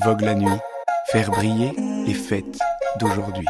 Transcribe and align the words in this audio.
Vogue 0.00 0.22
la 0.22 0.34
nuit, 0.34 0.58
faire 1.10 1.30
briller 1.30 1.74
les 2.06 2.14
fêtes 2.14 2.58
d'aujourd'hui. 2.98 3.44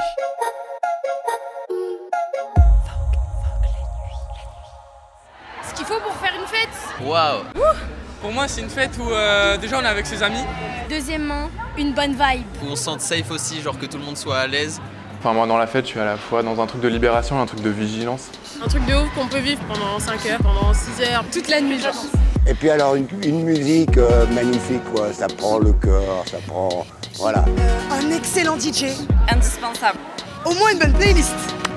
Ce 5.68 5.72
qu'il 5.72 5.84
faut 5.86 6.00
pour 6.00 6.12
faire 6.14 6.32
une 6.34 6.46
fête. 6.48 6.68
Waouh 7.00 7.44
Pour 8.20 8.32
moi, 8.32 8.48
c'est 8.48 8.60
une 8.60 8.70
fête 8.70 8.90
où 8.98 9.08
euh, 9.08 9.56
déjà 9.56 9.78
on 9.78 9.84
est 9.84 9.86
avec 9.86 10.04
ses 10.04 10.20
amis. 10.24 10.44
Deuxièmement, 10.90 11.48
une 11.78 11.92
bonne 11.94 12.12
vibe. 12.12 12.44
Où 12.64 12.72
on 12.72 12.76
se 12.76 12.82
sente 12.82 13.00
safe 13.02 13.30
aussi, 13.30 13.62
genre 13.62 13.78
que 13.78 13.86
tout 13.86 13.98
le 13.98 14.04
monde 14.04 14.16
soit 14.16 14.38
à 14.38 14.46
l'aise. 14.48 14.80
Enfin, 15.20 15.34
moi, 15.34 15.46
dans 15.46 15.58
la 15.58 15.68
fête, 15.68 15.84
je 15.84 15.90
suis 15.90 16.00
à 16.00 16.04
la 16.04 16.16
fois 16.16 16.42
dans 16.42 16.60
un 16.60 16.66
truc 16.66 16.80
de 16.80 16.88
libération 16.88 17.38
et 17.38 17.40
un 17.40 17.46
truc 17.46 17.60
de 17.60 17.70
vigilance. 17.70 18.32
Un 18.60 18.66
truc 18.66 18.84
de 18.86 18.94
ouf 18.94 19.14
qu'on 19.14 19.28
peut 19.28 19.38
vivre 19.38 19.62
pendant 19.68 20.00
5 20.00 20.26
heures, 20.26 20.40
pendant 20.42 20.74
6 20.74 21.02
heures, 21.02 21.24
toute 21.32 21.48
la 21.48 21.60
nuit, 21.60 21.78
genre. 21.78 21.94
Et 22.46 22.54
puis 22.54 22.70
alors 22.70 22.96
une, 22.96 23.06
une 23.24 23.44
musique 23.44 23.96
euh, 23.98 24.26
magnifique, 24.26 24.82
quoi. 24.94 25.12
Ça 25.12 25.26
prend 25.28 25.58
le 25.58 25.72
cœur, 25.72 26.24
ça 26.30 26.38
prend... 26.46 26.84
Voilà. 27.16 27.44
Un 27.90 28.10
excellent 28.10 28.58
DJ. 28.58 28.86
Indispensable. 29.30 29.98
Au 30.44 30.54
moins 30.54 30.72
une 30.72 30.78
bonne 30.78 30.92
playlist. 30.94 31.34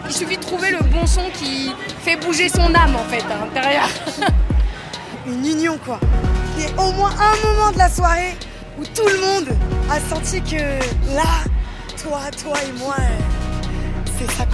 Il 0.07 0.13
suffit 0.13 0.37
de 0.37 0.41
trouver 0.41 0.71
le 0.71 0.79
bon 0.91 1.05
son 1.05 1.29
qui 1.33 1.71
fait 1.99 2.15
bouger 2.17 2.49
son 2.49 2.73
âme 2.73 2.95
en 2.95 3.03
fait 3.09 3.23
à 3.31 3.45
l'intérieur. 3.45 3.89
Une 5.27 5.45
union, 5.45 5.77
quoi. 5.83 5.99
Il 6.57 6.63
y 6.63 6.67
a 6.67 6.81
au 6.81 6.91
moins 6.93 7.11
un 7.11 7.47
moment 7.47 7.71
de 7.71 7.77
la 7.77 7.89
soirée 7.89 8.35
où 8.79 8.83
tout 8.85 9.07
le 9.07 9.19
monde 9.19 9.57
a 9.89 9.99
senti 9.99 10.41
que 10.41 10.61
là, 11.15 11.43
toi, 12.01 12.21
toi 12.41 12.57
et 12.67 12.79
moi, 12.79 12.95
euh, 12.99 14.05
c'est 14.19 14.31
ça. 14.31 14.45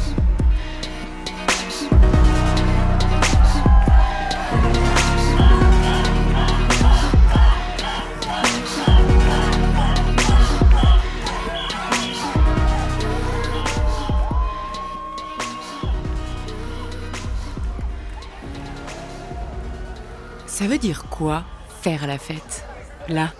Ça 20.62 20.67
veut 20.67 20.78
dire 20.78 21.06
quoi 21.09 21.44
faire 21.81 22.06
la 22.06 22.20
fête 22.20 22.64
Là, 23.09 23.34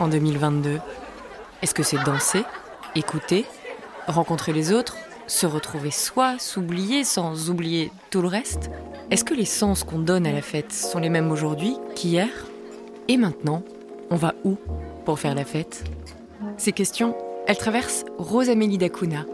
en 0.00 0.06
2022 0.06 0.80
Est-ce 1.62 1.72
que 1.72 1.82
c'est 1.82 2.04
danser, 2.04 2.44
écouter, 2.94 3.46
rencontrer 4.06 4.52
les 4.52 4.70
autres, 4.70 4.98
se 5.26 5.46
retrouver 5.46 5.90
soi, 5.90 6.38
s'oublier 6.38 7.04
sans 7.04 7.48
oublier 7.48 7.90
tout 8.10 8.20
le 8.20 8.28
reste? 8.28 8.70
Est-ce 9.10 9.24
que 9.24 9.32
les 9.32 9.46
sens 9.46 9.82
qu'on 9.82 9.98
donne 9.98 10.26
à 10.26 10.32
la 10.32 10.42
fête 10.42 10.74
sont 10.74 10.98
les 10.98 11.08
mêmes 11.08 11.30
aujourd'hui 11.30 11.74
qu'hier? 11.94 12.28
Et 13.08 13.16
maintenant, 13.16 13.62
on 14.10 14.16
va 14.16 14.34
où 14.44 14.58
pour 15.06 15.18
faire 15.18 15.34
la 15.34 15.46
fête? 15.46 15.84
Ces 16.58 16.72
questions, 16.72 17.16
elles 17.46 17.56
traversent 17.56 18.04
Rosamélie 18.18 18.76
Dacuna, 18.76 19.24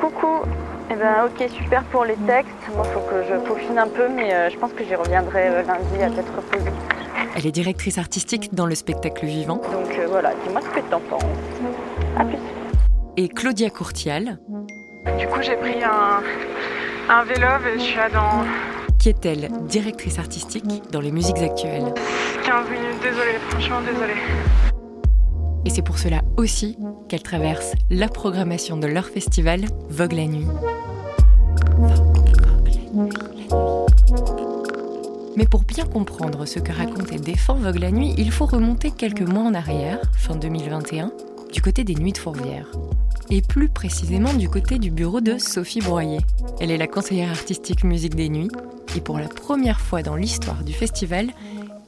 Coucou, 0.00 0.40
eh 0.90 0.94
ben, 0.94 1.26
ok 1.26 1.46
super 1.50 1.84
pour 1.84 2.06
les 2.06 2.14
textes. 2.14 2.54
Bon, 2.74 2.82
faut 2.84 3.00
que 3.00 3.22
je 3.28 3.34
peaufine 3.46 3.78
un 3.78 3.86
peu, 3.86 4.08
mais 4.08 4.32
euh, 4.32 4.48
je 4.48 4.56
pense 4.56 4.72
que 4.72 4.82
j'y 4.82 4.94
reviendrai 4.94 5.48
euh, 5.48 5.62
lundi 5.62 6.02
à 6.02 6.08
tête 6.08 6.24
reposée. 6.34 6.70
Elle 7.36 7.46
est 7.46 7.52
directrice 7.52 7.98
artistique 7.98 8.54
dans 8.54 8.64
le 8.64 8.74
spectacle 8.74 9.26
vivant. 9.26 9.56
Donc 9.56 9.98
euh, 9.98 10.06
voilà, 10.08 10.30
dis-moi 10.42 10.62
ce 10.62 10.80
que 10.80 10.80
t'en 10.90 11.00
penses. 11.00 11.22
À 12.18 12.24
plus. 12.24 12.38
Et 13.18 13.28
Claudia 13.28 13.68
Courtial, 13.68 14.38
Du 15.18 15.26
coup, 15.28 15.42
j'ai 15.42 15.56
pris 15.56 15.84
un, 15.84 16.22
un 17.14 17.24
vélo 17.24 17.46
et 17.74 17.78
je 17.78 17.84
suis 17.84 17.96
là 17.98 18.08
dans 18.08 18.46
qui 18.98 19.10
est 19.10 19.26
elle 19.26 19.48
directrice 19.66 20.18
artistique 20.18 20.82
dans 20.92 21.00
les 21.00 21.10
musiques 21.12 21.42
actuelles? 21.42 21.92
15 22.44 22.70
minutes. 22.70 23.02
Désolée, 23.02 23.38
franchement, 23.50 23.80
désolée. 23.80 24.69
Et 25.64 25.70
c'est 25.70 25.82
pour 25.82 25.98
cela 25.98 26.22
aussi 26.36 26.76
qu'elle 27.08 27.22
traverse 27.22 27.72
la 27.90 28.08
programmation 28.08 28.76
de 28.76 28.86
leur 28.86 29.06
festival 29.06 29.64
Vogue 29.88 30.12
la 30.12 30.26
nuit. 30.26 30.46
Mais 35.36 35.46
pour 35.46 35.62
bien 35.62 35.86
comprendre 35.86 36.44
ce 36.46 36.58
que 36.58 36.72
raconte 36.72 37.12
et 37.12 37.18
défend 37.18 37.54
Vogue 37.54 37.78
la 37.78 37.90
nuit, 37.90 38.14
il 38.18 38.30
faut 38.30 38.46
remonter 38.46 38.90
quelques 38.90 39.22
mois 39.22 39.44
en 39.44 39.54
arrière, 39.54 40.00
fin 40.14 40.34
2021, 40.34 41.12
du 41.52 41.62
côté 41.62 41.84
des 41.84 41.94
Nuits 41.94 42.12
de 42.12 42.18
Fourvière. 42.18 42.66
Et 43.30 43.42
plus 43.42 43.68
précisément 43.68 44.34
du 44.34 44.48
côté 44.48 44.78
du 44.78 44.90
bureau 44.90 45.20
de 45.20 45.38
Sophie 45.38 45.80
Broyer. 45.80 46.20
Elle 46.60 46.70
est 46.70 46.76
la 46.76 46.86
conseillère 46.86 47.30
artistique 47.30 47.84
musique 47.84 48.16
des 48.16 48.28
nuits, 48.28 48.50
et 48.96 49.00
pour 49.00 49.18
la 49.18 49.28
première 49.28 49.80
fois 49.80 50.02
dans 50.02 50.16
l'histoire 50.16 50.64
du 50.64 50.72
festival, 50.72 51.28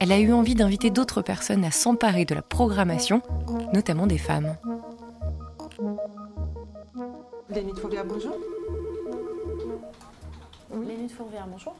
elle 0.03 0.11
a 0.11 0.19
eu 0.19 0.33
envie 0.33 0.53
d'inviter 0.53 0.89
d'autres 0.89 1.21
personnes 1.21 1.63
à 1.63 1.71
s'emparer 1.71 2.25
de 2.25 2.35
la 2.35 2.41
programmation, 2.41 3.21
notamment 3.73 4.05
des 4.05 4.17
femmes. 4.17 4.57
Les 7.49 7.63
nuits 7.63 7.71
de 7.71 7.79
Fourvière, 7.79 8.03
bonjour. 8.03 8.35
Les 10.85 10.97
nuits 10.97 11.07
de 11.07 11.11
Fourvière, 11.13 11.47
bonjour. 11.49 11.73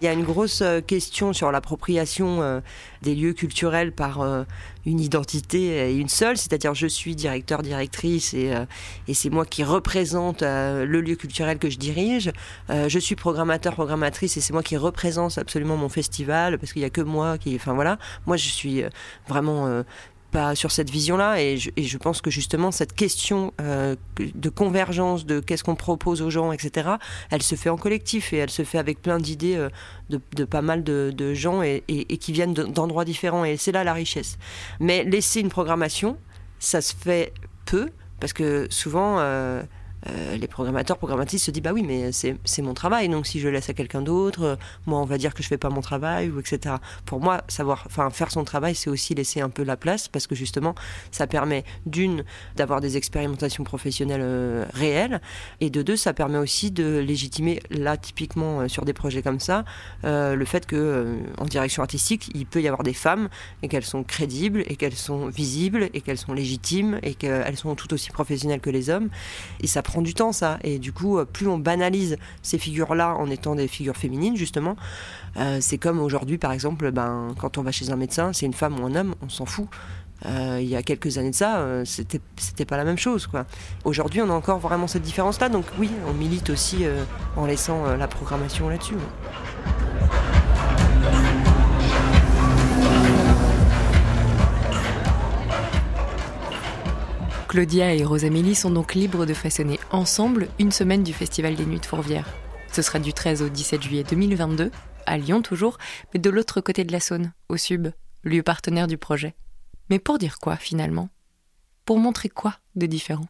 Il 0.00 0.04
y 0.04 0.08
a 0.08 0.12
une 0.12 0.24
grosse 0.24 0.60
euh, 0.62 0.80
question 0.80 1.32
sur 1.32 1.50
l'appropriation 1.50 2.40
euh, 2.40 2.60
des 3.02 3.16
lieux 3.16 3.32
culturels 3.32 3.90
par 3.90 4.20
euh, 4.20 4.44
une 4.86 5.00
identité 5.00 5.90
et 5.90 5.96
une 5.96 6.08
seule, 6.08 6.36
c'est-à-dire 6.36 6.72
je 6.72 6.86
suis 6.86 7.16
directeur, 7.16 7.62
directrice 7.62 8.32
et, 8.32 8.52
et 9.08 9.14
c'est 9.14 9.28
moi 9.28 9.44
qui 9.44 9.62
représente 9.62 10.40
le 10.40 11.00
lieu 11.02 11.14
culturel 11.14 11.58
que 11.58 11.68
je 11.68 11.76
dirige. 11.76 12.32
Je 12.70 12.98
suis 12.98 13.14
programmateur, 13.14 13.74
programmatrice 13.74 14.38
et 14.38 14.40
c'est 14.40 14.54
moi 14.54 14.62
qui 14.62 14.78
représente 14.78 15.36
absolument 15.36 15.76
mon 15.76 15.90
festival 15.90 16.58
parce 16.58 16.72
qu'il 16.72 16.80
n'y 16.80 16.86
a 16.86 16.90
que 16.90 17.02
moi 17.02 17.36
qui... 17.36 17.54
Enfin 17.54 17.74
voilà, 17.74 17.98
moi 18.26 18.38
je 18.38 18.48
suis 18.48 18.82
vraiment... 19.28 19.84
pas 20.30 20.54
sur 20.54 20.70
cette 20.70 20.90
vision-là. 20.90 21.40
Et 21.40 21.56
je, 21.56 21.98
pense 21.98 22.20
que 22.20 22.30
justement 22.30 22.70
cette 22.70 22.92
question 22.92 23.52
euh, 23.60 23.96
de 24.18 24.48
convergence 24.48 25.26
de 25.26 25.40
qu'est-ce 25.40 25.64
qu'on 25.64 25.74
propose 25.74 26.22
aux 26.22 26.30
gens 26.30 26.52
etc 26.52 26.90
elle 27.30 27.42
se 27.42 27.54
fait 27.54 27.70
en 27.70 27.76
collectif 27.76 28.32
et 28.32 28.36
elle 28.36 28.50
se 28.50 28.62
fait 28.62 28.78
avec 28.78 29.02
plein 29.02 29.18
d'idées 29.18 29.56
euh, 29.56 29.68
de, 30.10 30.44
pas 30.44 30.62
mal 30.62 30.84
de, 30.84 31.34
gens 31.34 31.62
et, 31.62 31.82
qui 32.20 32.32
viennent 32.32 32.54
de- 32.54 32.64
d'endroits 32.64 33.04
différents. 33.04 33.44
Et 33.44 33.56
c'est 33.56 33.72
là 33.72 33.84
la 33.84 33.92
richesse. 33.92 34.38
Mais 34.80 35.04
laisser 35.04 35.40
une 35.40 35.48
programmation 35.48 36.16
ça 36.58 36.80
se 36.80 36.94
fait 36.94 37.32
peu 37.64 37.90
parce 38.20 38.32
que 38.32 38.66
souvent 38.70 39.18
euh, 39.18 39.62
euh, 40.06 40.36
les 40.36 40.46
programmateurs, 40.46 40.96
programmatrices 40.96 41.44
se 41.44 41.50
disent 41.50 41.62
bah 41.62 41.72
oui 41.72 41.82
mais 41.82 42.10
c'est 42.12 42.62
mon 42.62 42.74
travail 42.74 43.08
donc 43.08 43.26
si 43.26 43.40
je 43.40 43.48
laisse 43.48 43.68
à 43.68 43.74
quelqu'un 43.74 44.00
d'autre, 44.00 44.42
euh, 44.42 44.56
moi 44.86 45.00
on 45.00 45.04
va 45.04 45.18
dire 45.18 45.34
que 45.34 45.42
je 45.42 45.48
fais 45.48 45.58
pas 45.58 45.70
mon 45.70 45.80
travail 45.80 46.30
ou 46.30 46.38
etc. 46.38 46.76
Pour 47.04 47.20
moi 47.20 47.42
savoir, 47.48 47.82
enfin 47.86 48.10
faire 48.10 48.30
son 48.30 48.44
travail 48.44 48.74
c'est 48.74 48.90
aussi 48.90 49.14
laisser 49.14 49.40
un 49.40 49.50
peu 49.50 49.64
la 49.64 49.76
place 49.76 50.06
parce 50.06 50.26
que 50.26 50.34
justement 50.34 50.74
ça 51.10 51.26
permet 51.26 51.64
d'une 51.86 52.24
d'avoir 52.56 52.80
des 52.80 52.96
expérimentations 52.96 53.64
professionnelles 53.64 54.20
euh, 54.22 54.64
réelles 54.72 55.20
et 55.60 55.68
de 55.68 55.82
deux 55.82 55.96
ça 55.96 56.12
permet 56.12 56.38
aussi 56.38 56.70
de 56.70 56.98
légitimer 56.98 57.60
là 57.70 57.96
typiquement 57.96 58.68
sur 58.68 58.84
des 58.84 58.92
projets 58.92 59.22
comme 59.22 59.40
ça 59.40 59.64
le 60.04 60.44
fait 60.44 60.66
que 60.66 61.16
en 61.38 61.44
direction 61.44 61.82
artistique 61.82 62.30
il 62.34 62.46
peut 62.46 62.62
y 62.62 62.68
avoir 62.68 62.82
des 62.82 62.92
femmes 62.92 63.28
et 63.62 63.68
qu'elles 63.68 63.84
sont 63.84 64.04
crédibles 64.04 64.62
et 64.66 64.76
qu'elles 64.76 64.94
sont 64.94 65.26
visibles 65.26 65.90
et 65.92 66.00
qu'elles 66.00 66.18
sont 66.18 66.32
légitimes 66.32 66.98
et 67.02 67.14
qu'elles 67.14 67.56
sont 67.56 67.74
tout 67.74 67.92
aussi 67.92 68.10
professionnelles 68.10 68.60
que 68.60 68.70
les 68.70 68.90
hommes 68.90 69.08
et 69.60 69.66
ça 69.66 69.82
prend 69.88 70.02
du 70.02 70.12
temps 70.12 70.32
ça 70.32 70.58
et 70.62 70.78
du 70.78 70.92
coup 70.92 71.18
euh, 71.18 71.24
plus 71.24 71.48
on 71.48 71.56
banalise 71.56 72.18
ces 72.42 72.58
figures 72.58 72.94
là 72.94 73.14
en 73.14 73.30
étant 73.30 73.54
des 73.54 73.66
figures 73.68 73.96
féminines 73.96 74.36
justement 74.36 74.76
euh, 75.38 75.58
c'est 75.62 75.78
comme 75.78 75.98
aujourd'hui 75.98 76.36
par 76.36 76.52
exemple 76.52 76.90
ben, 76.92 77.28
quand 77.38 77.56
on 77.56 77.62
va 77.62 77.72
chez 77.72 77.90
un 77.90 77.96
médecin 77.96 78.34
c'est 78.34 78.44
une 78.44 78.52
femme 78.52 78.78
ou 78.78 78.84
un 78.84 78.94
homme 78.94 79.14
on 79.22 79.28
s'en 79.28 79.46
fout 79.46 79.68
Euh, 80.26 80.58
il 80.60 80.68
y 80.68 80.74
a 80.74 80.82
quelques 80.82 81.16
années 81.16 81.30
de 81.30 81.40
ça, 81.46 81.64
c'était 81.84 82.20
c'était 82.36 82.64
pas 82.64 82.76
la 82.76 82.82
même 82.82 82.98
chose. 82.98 83.28
quoi. 83.28 83.46
Aujourd'hui, 83.84 84.20
on 84.20 84.28
a 84.30 84.34
encore 84.34 84.58
vraiment 84.58 84.88
cette 84.88 85.06
différence-là. 85.10 85.48
Donc 85.48 85.64
oui, 85.78 85.90
on 86.10 86.12
milite 86.12 86.50
aussi 86.50 86.78
en 87.36 87.46
laissant 87.46 87.96
la 87.96 88.08
programmation 88.08 88.68
là-dessus. 88.68 88.98
Claudia 97.48 97.94
et 97.94 98.04
Rosamélie 98.04 98.54
sont 98.54 98.70
donc 98.70 98.94
libres 98.94 99.24
de 99.24 99.32
façonner 99.32 99.80
ensemble 99.90 100.48
une 100.58 100.70
semaine 100.70 101.02
du 101.02 101.14
Festival 101.14 101.56
des 101.56 101.64
Nuits 101.64 101.80
de 101.80 101.86
Fourvière. 101.86 102.28
Ce 102.70 102.82
sera 102.82 102.98
du 102.98 103.14
13 103.14 103.40
au 103.40 103.48
17 103.48 103.82
juillet 103.82 104.04
2022, 104.04 104.70
à 105.06 105.16
Lyon 105.16 105.40
toujours, 105.40 105.78
mais 106.12 106.20
de 106.20 106.28
l'autre 106.28 106.60
côté 106.60 106.84
de 106.84 106.92
la 106.92 107.00
Saône, 107.00 107.32
au 107.48 107.56
Sub, 107.56 107.88
lieu 108.22 108.42
partenaire 108.42 108.86
du 108.86 108.98
projet. 108.98 109.34
Mais 109.88 109.98
pour 109.98 110.18
dire 110.18 110.38
quoi 110.38 110.56
finalement? 110.56 111.08
Pour 111.86 111.98
montrer 111.98 112.28
quoi 112.28 112.58
de 112.76 112.84
différent? 112.84 113.28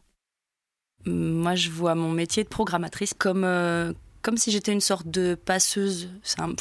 Moi, 1.05 1.55
je 1.55 1.69
vois 1.69 1.95
mon 1.95 2.11
métier 2.11 2.43
de 2.43 2.49
programmatrice 2.49 3.13
comme, 3.13 3.45
euh, 3.45 3.93
comme 4.21 4.37
si 4.37 4.51
j'étais 4.51 4.71
une 4.71 4.81
sorte 4.81 5.07
de 5.07 5.35
passeuse. 5.35 6.09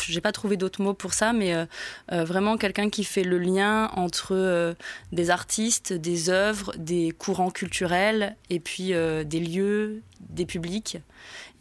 J'ai 0.07 0.21
pas 0.21 0.33
trouvé 0.33 0.57
d'autres 0.57 0.83
mots 0.83 0.95
pour 0.95 1.13
ça, 1.13 1.33
mais 1.33 1.55
euh, 1.55 1.67
euh, 2.13 2.25
vraiment 2.25 2.57
quelqu'un 2.57 2.89
qui 2.89 3.05
fait 3.05 3.25
le 3.25 3.39
lien 3.39 3.91
entre 3.95 4.35
euh, 4.35 4.75
des 5.13 5.31
artistes, 5.31 5.93
des 5.93 6.31
œuvres, 6.31 6.73
des 6.77 7.11
courants 7.11 7.51
culturels 7.51 8.37
et 8.51 8.61
puis 8.61 8.93
des 8.93 9.41
lieux 9.41 10.03
des 10.21 10.47
publics. 10.47 10.99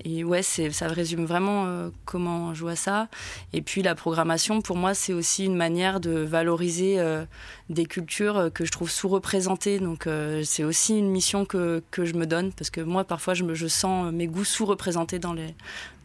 Et 0.04 0.24
ouais, 0.24 0.44
ça 0.44 0.88
résume 0.88 1.26
vraiment 1.26 1.66
euh, 1.66 1.90
comment 2.06 2.54
je 2.54 2.62
vois 2.62 2.76
ça. 2.76 3.08
Et 3.54 3.62
puis 3.62 3.82
la 3.82 3.96
programmation, 3.96 4.62
pour 4.62 4.78
moi, 4.78 4.94
c'est 4.94 5.14
aussi 5.14 5.46
une 5.46 5.56
manière 5.56 6.00
de 6.00 6.12
valoriser 6.12 7.00
euh, 7.00 7.26
des 7.70 7.86
cultures 7.86 8.38
euh, 8.38 8.50
que 8.50 8.64
je 8.66 8.72
trouve 8.72 8.92
sous-représentées. 8.92 9.80
Donc 9.80 10.08
c'est 10.44 10.64
aussi 10.64 10.98
une 10.98 11.10
mission 11.10 11.46
que, 11.46 11.84
que, 11.92 12.06
je 12.06 12.14
me 12.14 12.26
donne, 12.26 12.52
parce 12.52 12.70
que 12.70 12.82
moi, 12.82 13.04
parfois, 13.04 13.34
je, 13.34 13.44
me, 13.44 13.54
je 13.56 13.68
sens 13.68 14.12
mes 14.14 14.28
goûts 14.28 14.46
sous-représentés 14.46 15.20
dans 15.20 15.34
les, 15.34 15.56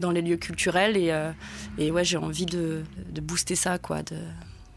dans 0.01 0.11
les 0.11 0.23
lieux 0.23 0.37
culturels. 0.37 0.97
Et, 0.97 1.13
et 1.79 1.91
ouais, 1.91 2.05
j'ai 2.05 2.17
envie 2.17 2.47
de, 2.47 2.83
de, 3.11 3.21
booster 3.21 3.55
ça, 3.57 3.79
quoi. 3.79 3.99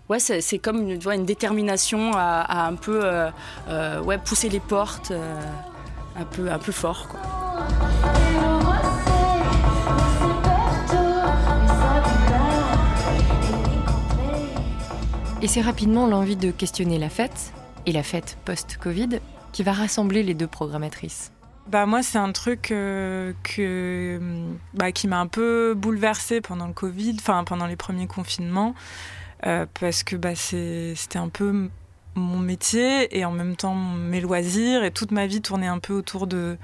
Ouais, 0.10 0.20
c'est, 0.20 0.60
comme 0.60 0.90
une, 0.90 1.00
une 1.12 1.26
détermination 1.26 2.14
à, 2.14 2.42
à 2.42 2.68
un 2.68 2.76
peu 2.76 3.02
ouais, 4.04 4.18
pousser 4.18 4.50
les 4.50 4.60
portes 4.60 5.12
un, 6.16 6.26
peu, 6.26 6.52
un 6.52 6.60
peu 6.60 6.72
fort, 6.72 7.08
quoi. 7.08 7.20
Et 15.42 15.48
c'est 15.48 15.62
rapidement 15.62 16.08
l'envie 16.08 16.38
de 16.38 16.50
questionner 16.50 16.98
la 16.98 17.10
fête, 17.10 17.54
et 17.86 17.92
la 17.92 18.04
fête 18.04 18.38
post-Covid, 18.46 19.20
qui 19.52 19.64
va 19.64 19.74
rassembler 19.74 20.24
les 20.24 20.34
deux 20.34 20.48
programmatrices. 20.48 21.32
Bah 21.68 21.88
moi 21.88 22.04
c'est 22.04 22.20
un 22.20 22.32
truc 22.32 22.72
euh, 22.72 23.34
que 23.44 24.20
bah, 24.76 24.92
qui 24.92 25.08
m'a 25.08 25.20
un 25.20 25.26
peu 25.28 25.74
bouleversée 25.76 26.40
pendant 26.40 26.68
le 26.68 26.74
Covid, 26.74 27.16
enfin 27.20 27.44
pendant 27.44 27.66
les 27.66 27.76
premiers 27.76 28.06
confinements, 28.06 28.76
euh, 29.48 29.66
parce 29.80 30.04
que 30.04 30.16
bah, 30.16 30.36
c'était 30.36 31.18
un 31.18 31.30
peu 31.30 31.70
mon 32.16 32.40
métier 32.40 33.18
et 33.18 33.26
en 33.26 33.32
même 33.32 33.56
temps 33.56 33.76
mes 33.76 34.22
loisirs 34.22 34.84
et 34.84 34.92
toute 34.92 35.12
ma 35.12 35.28
vie 35.28 35.42
tournait 35.42 35.68
un 35.68 35.80
peu 35.80 35.94
autour 35.94 36.28
de 36.28 36.58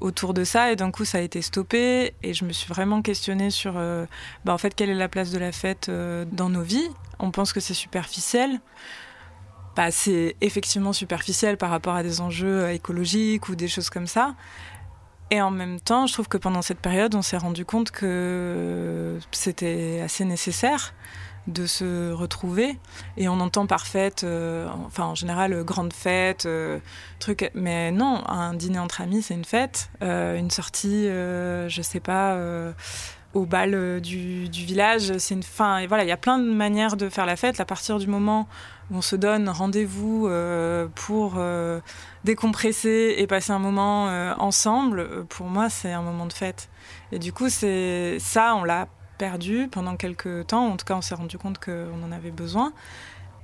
autour 0.00 0.32
de 0.34 0.44
ça 0.44 0.70
et 0.70 0.76
d'un 0.76 0.90
coup 0.90 1.04
ça 1.04 1.18
a 1.18 1.20
été 1.20 1.42
stoppé 1.42 2.14
et 2.22 2.34
je 2.34 2.44
me 2.44 2.52
suis 2.52 2.68
vraiment 2.68 3.02
questionnée 3.02 3.50
sur 3.50 3.74
euh, 3.76 4.06
bah, 4.44 4.52
en 4.52 4.58
fait 4.58 4.74
quelle 4.74 4.90
est 4.90 4.94
la 4.94 5.08
place 5.08 5.30
de 5.30 5.38
la 5.38 5.50
fête 5.50 5.90
dans 6.32 6.48
nos 6.48 6.62
vies 6.62 6.90
on 7.18 7.30
pense 7.30 7.52
que 7.52 7.60
c'est 7.60 7.74
superficiel. 7.74 8.60
Bah, 9.76 9.90
c'est 9.90 10.36
effectivement 10.40 10.92
superficiel 10.92 11.56
par 11.56 11.70
rapport 11.70 11.94
à 11.94 12.02
des 12.02 12.20
enjeux 12.20 12.64
euh, 12.64 12.72
écologiques 12.72 13.48
ou 13.48 13.54
des 13.54 13.68
choses 13.68 13.90
comme 13.90 14.06
ça. 14.06 14.34
Et 15.30 15.40
en 15.42 15.50
même 15.50 15.78
temps, 15.78 16.06
je 16.06 16.14
trouve 16.14 16.26
que 16.28 16.38
pendant 16.38 16.62
cette 16.62 16.80
période, 16.80 17.14
on 17.14 17.22
s'est 17.22 17.36
rendu 17.36 17.64
compte 17.64 17.90
que 17.90 19.18
c'était 19.30 20.00
assez 20.02 20.24
nécessaire 20.24 20.94
de 21.48 21.66
se 21.66 22.12
retrouver. 22.12 22.78
Et 23.16 23.28
on 23.28 23.40
entend 23.40 23.66
par 23.66 23.86
fête, 23.86 24.22
euh, 24.22 24.68
enfin 24.86 25.06
en 25.06 25.14
général, 25.14 25.64
grande 25.64 25.92
fête, 25.92 26.46
euh, 26.46 26.78
truc. 27.18 27.50
Mais 27.54 27.90
non, 27.90 28.22
un 28.28 28.54
dîner 28.54 28.78
entre 28.78 29.00
amis, 29.00 29.22
c'est 29.22 29.34
une 29.34 29.44
fête. 29.44 29.90
une 30.00 30.50
sortie, 30.50 31.04
je 31.06 31.80
sais 31.82 32.00
pas 32.00 32.36
au 33.34 33.46
bal 33.46 33.74
euh, 33.74 34.00
du, 34.00 34.48
village. 34.50 35.16
C'est 35.18 35.34
une 35.34 35.42
fin. 35.42 35.78
Et 35.78 35.86
voilà, 35.86 36.04
il 36.04 36.08
y 36.08 36.12
a 36.12 36.16
plein 36.16 36.38
de 36.38 36.50
manières 36.50 36.96
de 36.96 37.08
faire 37.08 37.26
la 37.26 37.36
fête. 37.36 37.60
À 37.60 37.64
partir 37.64 37.98
du 37.98 38.06
moment 38.06 38.48
où 38.90 38.96
on 38.96 39.02
se 39.02 39.16
donne 39.16 39.48
rendez-vous 39.48 40.26
euh, 40.26 40.88
pour 40.94 41.34
euh, 41.36 41.80
décompresser 42.24 43.16
et 43.18 43.26
passer 43.26 43.52
un 43.52 43.58
moment 43.58 44.06
ensemble, 44.38 45.26
pour 45.26 45.46
moi, 45.46 45.68
c'est 45.68 45.92
un 45.92 46.02
moment 46.02 46.26
de 46.26 46.32
fête. 46.32 46.68
Et 47.12 47.18
du 47.18 47.32
coup, 47.32 47.48
c'est 47.48 48.18
ça, 48.18 48.54
on 48.56 48.64
l'a 48.64 48.88
perdu 49.18 49.68
pendant 49.70 49.96
quelques 49.96 50.46
temps. 50.46 50.66
En 50.68 50.76
tout 50.76 50.86
cas, 50.86 50.94
on 50.94 51.02
s'est 51.02 51.14
rendu 51.14 51.36
compte 51.36 51.58
qu'on 51.58 52.02
en 52.02 52.12
avait 52.12 52.30
besoin. 52.30 52.72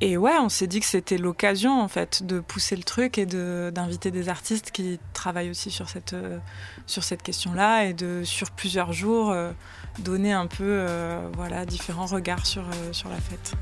Et 0.01 0.17
ouais, 0.17 0.37
on 0.41 0.49
s'est 0.49 0.67
dit 0.67 0.81
que 0.81 0.87
c'était 0.87 1.19
l'occasion 1.19 1.81
en 1.81 1.89
fait 1.89 2.25
de 2.25 2.41
pousser 2.41 2.77
le 2.77 2.83
truc 2.83 3.17
et 3.17 3.27
d'inviter 3.27 4.11
des 4.11 4.29
artistes 4.29 4.71
qui 4.71 4.99
travaillent 5.13 5.51
aussi 5.51 5.71
sur 5.71 5.89
cette, 5.89 6.15
euh, 6.15 6.39
cette 6.87 7.23
question-là 7.23 7.85
et 7.85 7.95
de 7.95 8.23
sur 8.25 8.51
plusieurs 8.51 8.93
jours 8.93 9.31
euh, 9.31 9.53
donner 10.01 10.33
un 10.33 10.47
peu 10.47 10.65
euh, 10.65 11.29
voilà 11.37 11.65
différents 11.65 12.07
regards 12.07 12.45
sur, 12.45 12.65
sur 12.93 13.09
la 13.09 13.17
fête. 13.17 13.55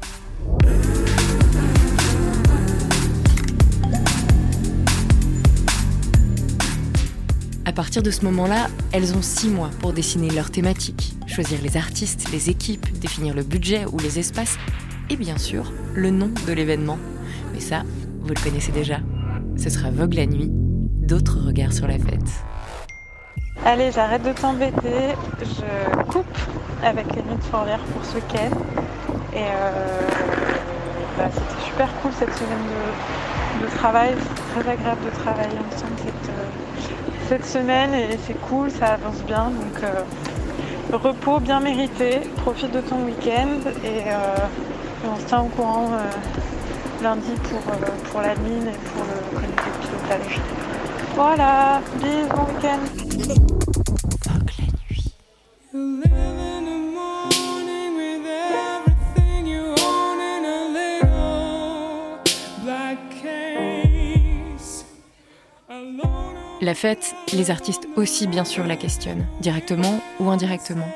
À 7.72 7.74
partir 7.74 8.02
de 8.02 8.10
ce 8.10 8.22
moment-là, 8.26 8.66
elles 8.92 9.14
ont 9.14 9.22
six 9.22 9.48
mois 9.48 9.70
pour 9.80 9.94
dessiner 9.94 10.28
leur 10.28 10.50
thématique, 10.50 11.14
choisir 11.26 11.58
les 11.62 11.78
artistes, 11.78 12.30
les 12.30 12.50
équipes, 12.50 12.86
définir 12.98 13.34
le 13.34 13.42
budget 13.42 13.86
ou 13.90 13.98
les 13.98 14.18
espaces 14.18 14.58
et 15.08 15.16
bien 15.16 15.38
sûr 15.38 15.72
le 15.94 16.10
nom 16.10 16.30
de 16.46 16.52
l'événement. 16.52 16.98
Mais 17.54 17.60
ça, 17.60 17.84
vous 18.20 18.28
le 18.28 18.34
connaissez 18.34 18.72
déjà. 18.72 18.98
Ce 19.56 19.70
sera 19.70 19.90
Vogue 19.90 20.12
la 20.12 20.26
nuit, 20.26 20.50
d'autres 20.50 21.38
regards 21.46 21.72
sur 21.72 21.86
la 21.86 21.94
fête. 21.94 22.28
Allez, 23.64 23.90
j'arrête 23.90 24.22
de 24.22 24.34
t'embêter, 24.34 25.14
je 25.40 26.02
coupe 26.12 26.26
avec 26.84 27.06
les 27.16 27.22
nuits 27.22 27.38
de 27.38 27.44
Fourvière 27.44 27.80
pour 27.94 28.04
ce 28.04 28.16
week-end. 28.16 28.54
Et 29.34 29.44
euh, 29.44 30.00
bah, 31.16 31.30
c'était 31.32 31.64
super 31.64 31.88
cool 32.02 32.10
cette 32.18 32.34
semaine 32.34 32.66
de, 33.62 33.66
travail, 33.78 34.10
c'est 34.18 34.60
très 34.60 34.72
agréable 34.72 35.00
de 35.06 35.18
travailler 35.22 35.58
ensemble 35.72 35.92
cette, 37.32 37.42
euh, 37.42 37.60
semaine 37.60 37.94
et 37.94 38.18
c'est 38.26 38.38
cool, 38.48 38.70
ça 38.70 38.94
avance 38.94 39.22
bien. 39.26 39.44
Donc 39.50 39.82
euh, 39.82 40.96
repos 40.96 41.40
bien 41.40 41.60
mérité, 41.60 42.20
profite 42.36 42.72
de 42.72 42.80
ton 42.80 43.04
week-end 43.04 43.70
et 43.84 44.10
on 45.04 45.20
se 45.20 45.26
tient 45.26 45.42
au 45.42 45.46
courant 45.46 45.90
euh, 45.92 47.02
lundi 47.02 47.32
pour, 47.44 47.72
euh, 47.72 48.10
pour 48.10 48.20
la 48.20 48.34
mine 48.36 48.68
et 48.68 48.88
pour 48.90 49.04
le 49.04 49.36
comité 49.36 49.62
pilotage. 49.80 50.40
Voilà, 51.14 51.80
bisous, 52.00 52.28
bon 52.34 52.44
week-end. 52.54 53.51
La 66.72 66.76
fête, 66.76 67.14
les 67.34 67.50
artistes 67.50 67.86
aussi 67.96 68.26
bien 68.26 68.46
sûr 68.46 68.66
la 68.66 68.76
questionnent, 68.76 69.26
directement 69.42 70.00
ou 70.20 70.30
indirectement. 70.30 70.88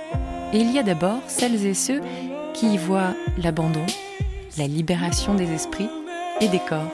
Et 0.54 0.56
il 0.56 0.72
y 0.72 0.78
a 0.78 0.82
d'abord 0.82 1.20
celles 1.26 1.66
et 1.66 1.74
ceux 1.74 2.00
qui 2.54 2.72
y 2.72 2.78
voit 2.78 3.12
l'abandon, 3.36 3.84
la 4.56 4.68
libération 4.68 5.34
des 5.34 5.52
esprits 5.52 5.90
et 6.40 6.48
des 6.48 6.60
corps. 6.60 6.90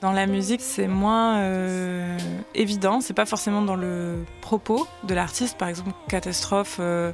Dans 0.00 0.12
la 0.12 0.26
musique, 0.26 0.62
c'est 0.62 0.88
moins 0.88 1.40
euh, 1.40 2.18
évident. 2.54 3.02
C'est 3.02 3.12
pas 3.12 3.26
forcément 3.26 3.60
dans 3.60 3.76
le 3.76 4.24
propos 4.40 4.88
de 5.04 5.12
l'artiste. 5.12 5.58
Par 5.58 5.68
exemple, 5.68 5.90
Catastrophe, 6.08 6.78
euh, 6.80 7.12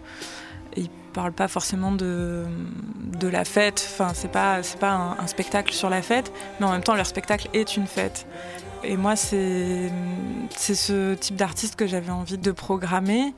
parle 1.13 1.33
pas 1.33 1.49
forcément 1.49 1.93
de, 1.93 2.45
de 3.21 3.29
la 3.29 3.45
fête. 3.45 3.89
Enfin, 3.93 4.13
c'est 4.15 4.31
pas 4.31 4.63
c'est 4.63 4.79
pas 4.79 5.17
un, 5.19 5.27
spectacle 5.27 5.73
sur 5.73 5.91
la 5.91 6.03
fête, 6.03 6.33
mais 6.59 6.67
en 6.67 6.73
même 6.73 6.83
temps, 6.83 6.95
leur 6.95 7.07
spectacle 7.07 7.49
est 7.53 7.77
une 7.77 7.87
fête. 7.87 8.27
Et 8.85 8.97
moi, 8.97 9.15
c'est 9.15 9.91
ce 10.51 11.15
type 11.15 11.37
d'artiste 11.37 11.77
que 11.77 11.87
j'avais 11.87 12.11
envie 12.11 12.39
de 12.39 12.51
programmer. 12.51 13.33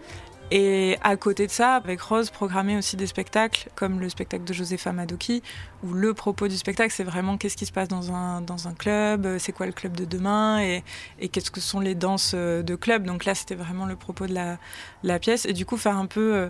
Et 0.51 0.99
à 1.03 1.17
côté 1.17 1.47
de 1.47 1.51
ça, 1.51 1.75
avec 1.75 2.01
Rose, 2.01 2.31
programmer 2.31 2.77
aussi 2.77 2.97
des 2.97 3.07
spectacles 3.07 3.71
comme 3.75 3.99
le 3.99 4.09
spectacle 4.09 4.45
de 4.45 4.53
Josepha 4.53 4.93
Madoki, 4.93 5.43
où 5.83 5.93
le 5.95 6.13
propos 6.13 6.49
du 6.49 6.57
spectacle, 6.57 6.93
c'est 6.95 7.05
vraiment 7.05 7.39
qu'est-ce 7.39 7.57
qui 7.57 7.67
se 7.67 7.73
passe 7.73 7.89
dans 7.89 8.13
un, 8.13 8.41
dans 8.43 8.69
un 8.69 8.75
club, 8.75 9.39
c'est 9.39 9.53
quoi 9.53 9.67
le 9.67 9.73
club 9.73 9.97
de 9.97 10.05
demain, 10.05 10.61
et, 10.61 10.85
et 11.19 11.29
qu'est-ce 11.29 11.51
que 11.51 11.61
sont 11.61 11.81
les 11.81 11.95
danses 11.95 12.35
de 12.35 12.75
club. 12.77 13.05
Donc 13.05 13.25
là, 13.25 13.35
c'était 13.35 13.55
vraiment 13.55 13.87
le 13.87 13.97
propos 13.97 14.27
de 14.27 14.35
la, 14.35 14.59
la, 15.03 15.19
pièce. 15.19 15.47
Et 15.47 15.55
du 15.55 15.65
coup, 15.65 15.79
faire 15.79 15.97
un 15.97 16.07
peu 16.07 16.35
euh, 16.35 16.49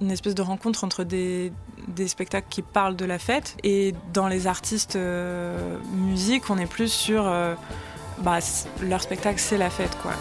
une 0.00 0.10
espèce 0.10 0.34
de 0.34 0.42
rencontre 0.42 0.84
entre 0.84 1.04
des, 1.04 1.52
spectacles 2.06 2.46
qui 2.48 2.62
parlent 2.62 2.96
de 2.96 3.04
la 3.04 3.18
fête. 3.18 3.56
Et 3.62 3.94
dans 4.12 4.28
les 4.28 4.46
artistes 4.46 4.96
euh, 4.96 5.78
musique, 5.92 6.50
on 6.50 6.58
est 6.58 6.66
plus 6.66 6.92
sur... 6.92 7.26
Euh, 7.26 7.54
bah, 8.22 8.38
leur 8.82 9.02
spectacle, 9.02 9.38
c'est 9.38 9.58
la 9.58 9.70
fête, 9.70 9.96
quoi. 10.02 10.12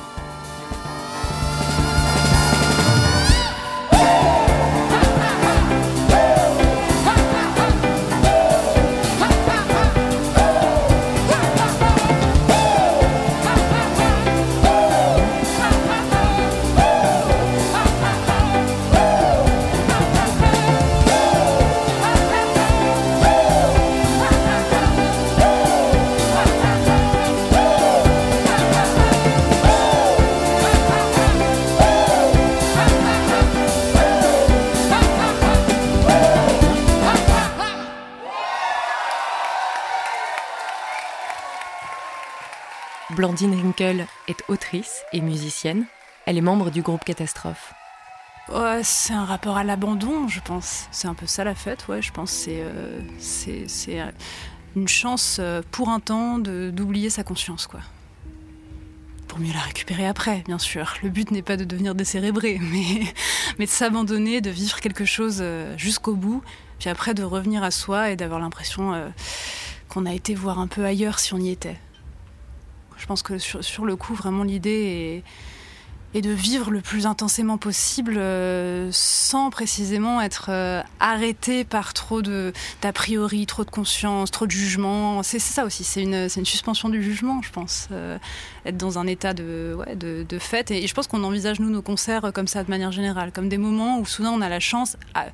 Est 43.82 44.44
autrice 44.50 45.04
et 45.14 45.22
musicienne. 45.22 45.86
Elle 46.26 46.38
est 46.38 46.42
membre 46.42 46.70
du 46.70 46.82
groupe 46.82 47.06
Catastrophe. 47.06 47.74
C'est 48.84 49.14
un 49.14 49.24
rapport 49.24 49.56
à 49.56 49.64
l'abandon, 49.64 50.28
je 50.28 50.42
pense. 50.42 50.90
C'est 50.92 51.08
un 51.08 51.14
peu 51.14 51.26
ça 51.26 51.46
la 51.46 51.56
fête, 51.56 51.88
ouais, 51.88 52.02
je 52.02 52.12
pense. 52.12 52.30
C'est 52.30 52.62
euh, 52.62 53.00
c'est 53.20 54.02
euh, 54.02 54.12
une 54.76 54.90
chance 54.90 55.38
euh, 55.40 55.62
pour 55.72 55.88
un 55.88 56.02
temps 56.02 56.40
d'oublier 56.40 57.10
sa 57.10 57.24
conscience, 57.24 57.68
quoi. 57.68 57.80
Pour 59.30 59.40
mieux 59.40 59.54
la 59.54 59.62
récupérer 59.62 60.06
après, 60.06 60.44
bien 60.46 60.60
sûr. 60.60 60.96
Le 61.02 61.10
but 61.10 61.32
n'est 61.32 61.42
pas 61.42 61.56
de 61.56 61.64
devenir 61.64 61.96
décérébré, 61.96 62.60
mais, 63.60 63.66
de 63.66 63.72
s'abandonner, 63.72 64.42
de 64.42 64.50
vivre 64.50 64.82
quelque 64.82 65.06
chose 65.06 65.42
jusqu'au 65.78 66.16
bout, 66.16 66.42
puis 66.80 66.90
après 66.90 67.14
de 67.14 67.24
revenir 67.24 67.64
à 67.64 67.72
soi 67.72 68.10
et 68.10 68.18
d'avoir 68.18 68.42
l'impression 68.42 69.10
qu'on 69.88 70.06
a 70.06 70.12
été 70.12 70.36
voir 70.36 70.60
un 70.60 70.68
peu 70.68 70.84
ailleurs 70.84 71.20
si 71.20 71.34
on 71.34 71.38
y 71.38 71.50
était. 71.50 71.78
Je 73.00 73.06
pense 73.06 73.24
que 73.24 73.38
sur, 73.38 73.86
le 73.86 73.96
coup, 73.96 74.14
vraiment, 74.14 74.44
l'idée 74.44 75.24
est 76.16 76.22
de 76.22 76.32
vivre 76.32 76.72
le 76.72 76.82
plus 76.82 77.06
intensément 77.06 77.58
possible 77.58 78.16
euh, 78.18 78.90
sans 78.92 79.52
précisément 79.52 80.20
être 80.22 80.48
euh, 80.50 80.82
arrêté 81.00 81.64
par 81.64 81.94
trop 81.94 82.22
d'a 82.22 82.94
priori, 82.94 83.46
trop 83.46 83.64
de 83.64 83.70
conscience, 83.70 84.32
trop 84.32 84.48
de 84.48 84.52
jugement. 84.52 85.22
C'est 85.22 85.40
ça 85.40 85.66
aussi, 85.66 85.84
c'est 85.84 86.02
une, 86.02 86.28
suspension 86.46 86.90
du 86.90 87.04
jugement, 87.04 87.42
je 87.44 87.52
pense. 87.52 87.88
euh, 87.92 88.18
être 88.66 88.78
dans 88.78 88.98
un 88.98 89.06
état 89.06 89.34
de, 89.34 89.76
ouais, 89.78 89.96
de, 89.96 90.40
fête. 90.40 90.72
Et, 90.72 90.88
je 90.88 90.94
pense 90.94 91.08
qu'on 91.08 91.24
envisage, 91.24 91.60
nous, 91.60 91.70
nos 91.70 91.84
concerts 91.84 92.32
comme 92.34 92.48
ça 92.48 92.64
de 92.64 92.70
manière 92.70 92.92
générale, 92.92 93.32
comme 93.32 93.48
des 93.48 93.58
moments 93.58 94.00
où 94.00 94.06
soudain 94.06 94.32
on 94.32 94.42
a 94.42 94.50
la 94.50 94.60
chance, 94.60 94.98
à, 95.14 95.28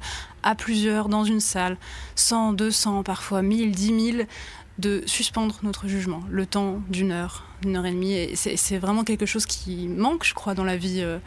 à 0.44 0.56
plusieurs, 0.56 1.08
dans 1.08 1.24
une 1.24 1.40
salle, 1.40 1.78
100, 2.16 2.54
200, 2.54 3.04
parfois 3.04 3.42
1000, 3.42 3.72
10 3.72 4.12
000, 4.12 4.28
de 4.78 5.04
suspendre 5.06 5.60
notre 5.64 5.88
jugement, 5.88 6.22
le 6.30 6.46
temps 6.46 6.82
d'une 6.90 7.12
heure, 7.12 7.46
d'une 7.62 7.78
heure 7.78 7.86
et 7.86 7.92
demie. 7.92 8.14
Et 8.14 8.36
c'est 8.36 8.78
vraiment 8.78 9.04
quelque 9.04 9.26
chose 9.26 9.46
qui 9.46 9.88
manque, 9.88 10.24
je 10.24 10.34
crois, 10.34 10.54
dans 10.54 10.64
la 10.64 10.76
vie, 10.76 11.02
euh, 11.02 11.20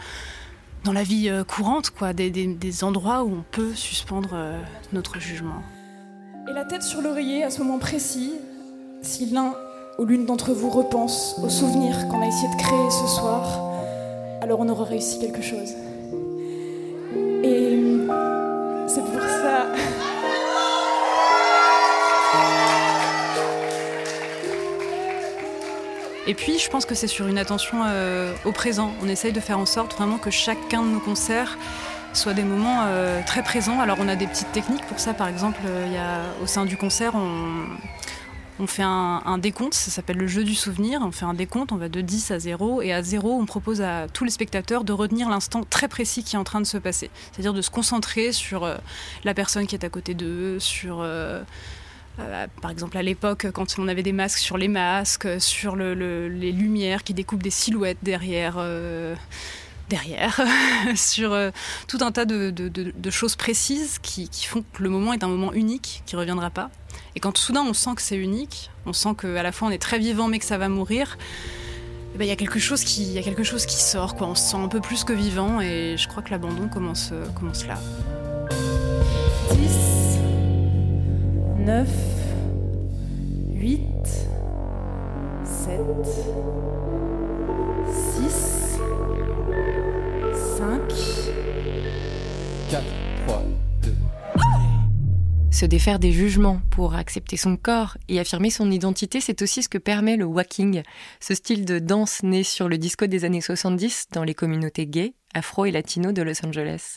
dans 0.84 0.92
la 0.92 1.02
vie 1.02 1.28
euh, 1.28 1.44
courante, 1.44 1.90
quoi, 1.90 2.12
des 2.12 2.84
endroits 2.84 3.24
où 3.24 3.32
on 3.32 3.44
peut 3.50 3.74
suspendre 3.74 4.30
euh, 4.34 4.60
notre 4.92 5.18
jugement. 5.18 5.62
Et 6.48 6.52
la 6.52 6.64
tête 6.64 6.82
sur 6.82 7.00
l'oreiller 7.00 7.44
à 7.44 7.50
ce 7.50 7.62
moment 7.62 7.78
précis, 7.78 8.32
si 9.02 9.26
l'un 9.26 9.54
ou 9.98 10.04
l'une 10.04 10.26
d'entre 10.26 10.52
vous 10.52 10.70
repense 10.70 11.36
aux 11.42 11.48
souvenirs 11.48 12.08
qu'on 12.08 12.22
a 12.22 12.26
essayé 12.26 12.48
de 12.48 12.62
créer 12.62 12.90
ce 12.90 13.06
soir, 13.06 13.74
alors 14.40 14.60
on 14.60 14.68
aura 14.68 14.84
réussi 14.84 15.18
quelque 15.18 15.42
chose. 15.42 15.70
Et 17.42 17.80
c'est 18.86 19.04
pour 19.04 19.20
ça. 19.20 19.66
Et 26.28 26.34
puis, 26.34 26.58
je 26.58 26.68
pense 26.68 26.84
que 26.84 26.94
c'est 26.94 27.06
sur 27.06 27.26
une 27.26 27.38
attention 27.38 27.78
euh, 27.86 28.34
au 28.44 28.52
présent. 28.52 28.92
On 29.02 29.08
essaye 29.08 29.32
de 29.32 29.40
faire 29.40 29.58
en 29.58 29.64
sorte 29.64 29.94
vraiment 29.94 30.18
que 30.18 30.30
chacun 30.30 30.82
de 30.82 30.88
nos 30.88 31.00
concerts 31.00 31.56
soit 32.12 32.34
des 32.34 32.42
moments 32.42 32.82
euh, 32.84 33.22
très 33.24 33.42
présents. 33.42 33.80
Alors, 33.80 33.96
on 33.98 34.08
a 34.08 34.14
des 34.14 34.26
petites 34.26 34.52
techniques 34.52 34.84
pour 34.88 35.00
ça. 35.00 35.14
Par 35.14 35.26
exemple, 35.26 35.58
euh, 35.64 35.84
il 35.86 35.94
y 35.94 35.96
a, 35.96 36.20
au 36.42 36.46
sein 36.46 36.66
du 36.66 36.76
concert, 36.76 37.14
on, 37.14 37.64
on 38.60 38.66
fait 38.66 38.82
un, 38.82 39.38
décompte. 39.38 39.72
Ça 39.72 39.90
s'appelle 39.90 40.18
le 40.18 40.26
jeu 40.26 40.44
du 40.44 40.54
souvenir. 40.54 41.00
On 41.02 41.12
fait 41.12 41.24
un 41.24 41.32
décompte. 41.32 41.72
On 41.72 41.76
va 41.76 41.88
de 41.88 42.02
10 42.02 42.30
à 42.30 42.38
0. 42.38 42.82
Et 42.82 42.92
à 42.92 43.02
0, 43.02 43.32
on 43.32 43.46
propose 43.46 43.80
à 43.80 44.06
tous 44.12 44.24
les 44.24 44.30
spectateurs 44.30 44.84
de 44.84 44.92
retenir 44.92 45.30
l'instant 45.30 45.64
très 45.64 45.88
précis 45.88 46.24
qui 46.24 46.36
est 46.36 46.38
en 46.38 46.44
train 46.44 46.60
de 46.60 46.66
se 46.66 46.76
passer. 46.76 47.08
C'est-à-dire 47.32 47.54
de 47.54 47.62
se 47.62 47.70
concentrer 47.70 48.32
sur 48.32 48.70
la 49.24 49.32
personne 49.32 49.66
qui 49.66 49.76
est 49.76 49.84
à 49.84 49.88
côté 49.88 50.12
d'eux, 50.12 50.58
sur. 50.58 51.02
Euh, 52.20 52.46
par 52.60 52.70
exemple, 52.70 52.96
à 52.96 53.02
l'époque, 53.02 53.46
quand 53.52 53.78
on 53.78 53.88
avait 53.88 54.02
des 54.02 54.12
masques 54.12 54.38
sur 54.38 54.58
les 54.58 54.68
masques, 54.68 55.28
sur 55.40 55.76
le- 55.76 55.94
le- 55.94 56.28
les 56.28 56.52
lumières 56.52 57.04
qui 57.04 57.14
découpent 57.14 57.42
des 57.42 57.50
silhouettes 57.50 57.98
derrière, 58.02 58.56
euh, 58.58 59.14
derrière, 59.88 60.40
sur 60.96 61.32
euh, 61.32 61.50
tout 61.86 61.98
un 62.00 62.10
tas 62.12 62.24
de, 62.24 63.10
choses 63.10 63.36
précises 63.36 63.98
qui, 64.02 64.28
font 64.46 64.64
que 64.72 64.82
le 64.82 64.90
moment 64.90 65.12
est 65.12 65.22
un 65.22 65.28
moment 65.28 65.52
unique, 65.52 66.02
qui 66.06 66.16
ne 66.16 66.20
reviendra 66.20 66.50
pas. 66.50 66.70
Et 67.14 67.20
quand 67.20 67.36
soudain 67.38 67.62
on 67.62 67.72
sent 67.72 67.94
que 67.96 68.02
c'est 68.02 68.16
unique, 68.16 68.70
on 68.86 68.92
sent 68.92 69.10
qu'à 69.20 69.42
la 69.42 69.52
fois 69.52 69.68
on 69.68 69.70
est 69.70 69.78
très 69.78 69.98
vivant 69.98 70.28
mais 70.28 70.38
que 70.38 70.44
ça 70.44 70.58
va 70.58 70.68
mourir, 70.68 71.16
eh 72.14 72.18
ben, 72.18 72.24
il 72.24 72.28
y 72.28 72.32
a 72.32 72.36
quelque 72.36 72.58
chose 72.58 72.84
qui, 72.84 73.04
sort. 73.74 74.16
On 74.20 74.34
se 74.34 74.50
sent 74.50 74.56
un 74.56 74.68
peu 74.68 74.80
plus 74.80 75.04
que 75.04 75.12
vivant 75.12 75.60
et 75.60 75.96
je 75.96 76.08
crois 76.08 76.22
que 76.22 76.30
l'abandon 76.30 76.68
commence, 76.68 77.12
commence 77.38 77.66
là. 77.66 77.78
10, 79.52 80.07
9, 81.68 81.86
8, 83.56 83.82
7, 85.44 85.80
6, 87.84 88.78
5, 90.56 90.80
4, 92.70 92.84
3, 93.26 93.44
2. 93.82 93.94
Se 95.50 95.66
défaire 95.66 95.98
des 95.98 96.10
jugements 96.10 96.62
pour 96.70 96.94
accepter 96.94 97.36
son 97.36 97.58
corps 97.58 97.98
et 98.08 98.18
affirmer 98.18 98.48
son 98.48 98.70
identité, 98.70 99.20
c'est 99.20 99.42
aussi 99.42 99.62
ce 99.62 99.68
que 99.68 99.76
permet 99.76 100.16
le 100.16 100.24
walking, 100.24 100.82
ce 101.20 101.34
style 101.34 101.66
de 101.66 101.78
danse 101.78 102.22
né 102.22 102.44
sur 102.44 102.70
le 102.70 102.78
disco 102.78 103.06
des 103.06 103.26
années 103.26 103.42
70 103.42 104.06
dans 104.12 104.24
les 104.24 104.32
communautés 104.32 104.86
gays, 104.86 105.12
afro 105.34 105.66
et 105.66 105.70
latino 105.70 106.12
de 106.12 106.22
Los 106.22 106.46
Angeles. 106.46 106.96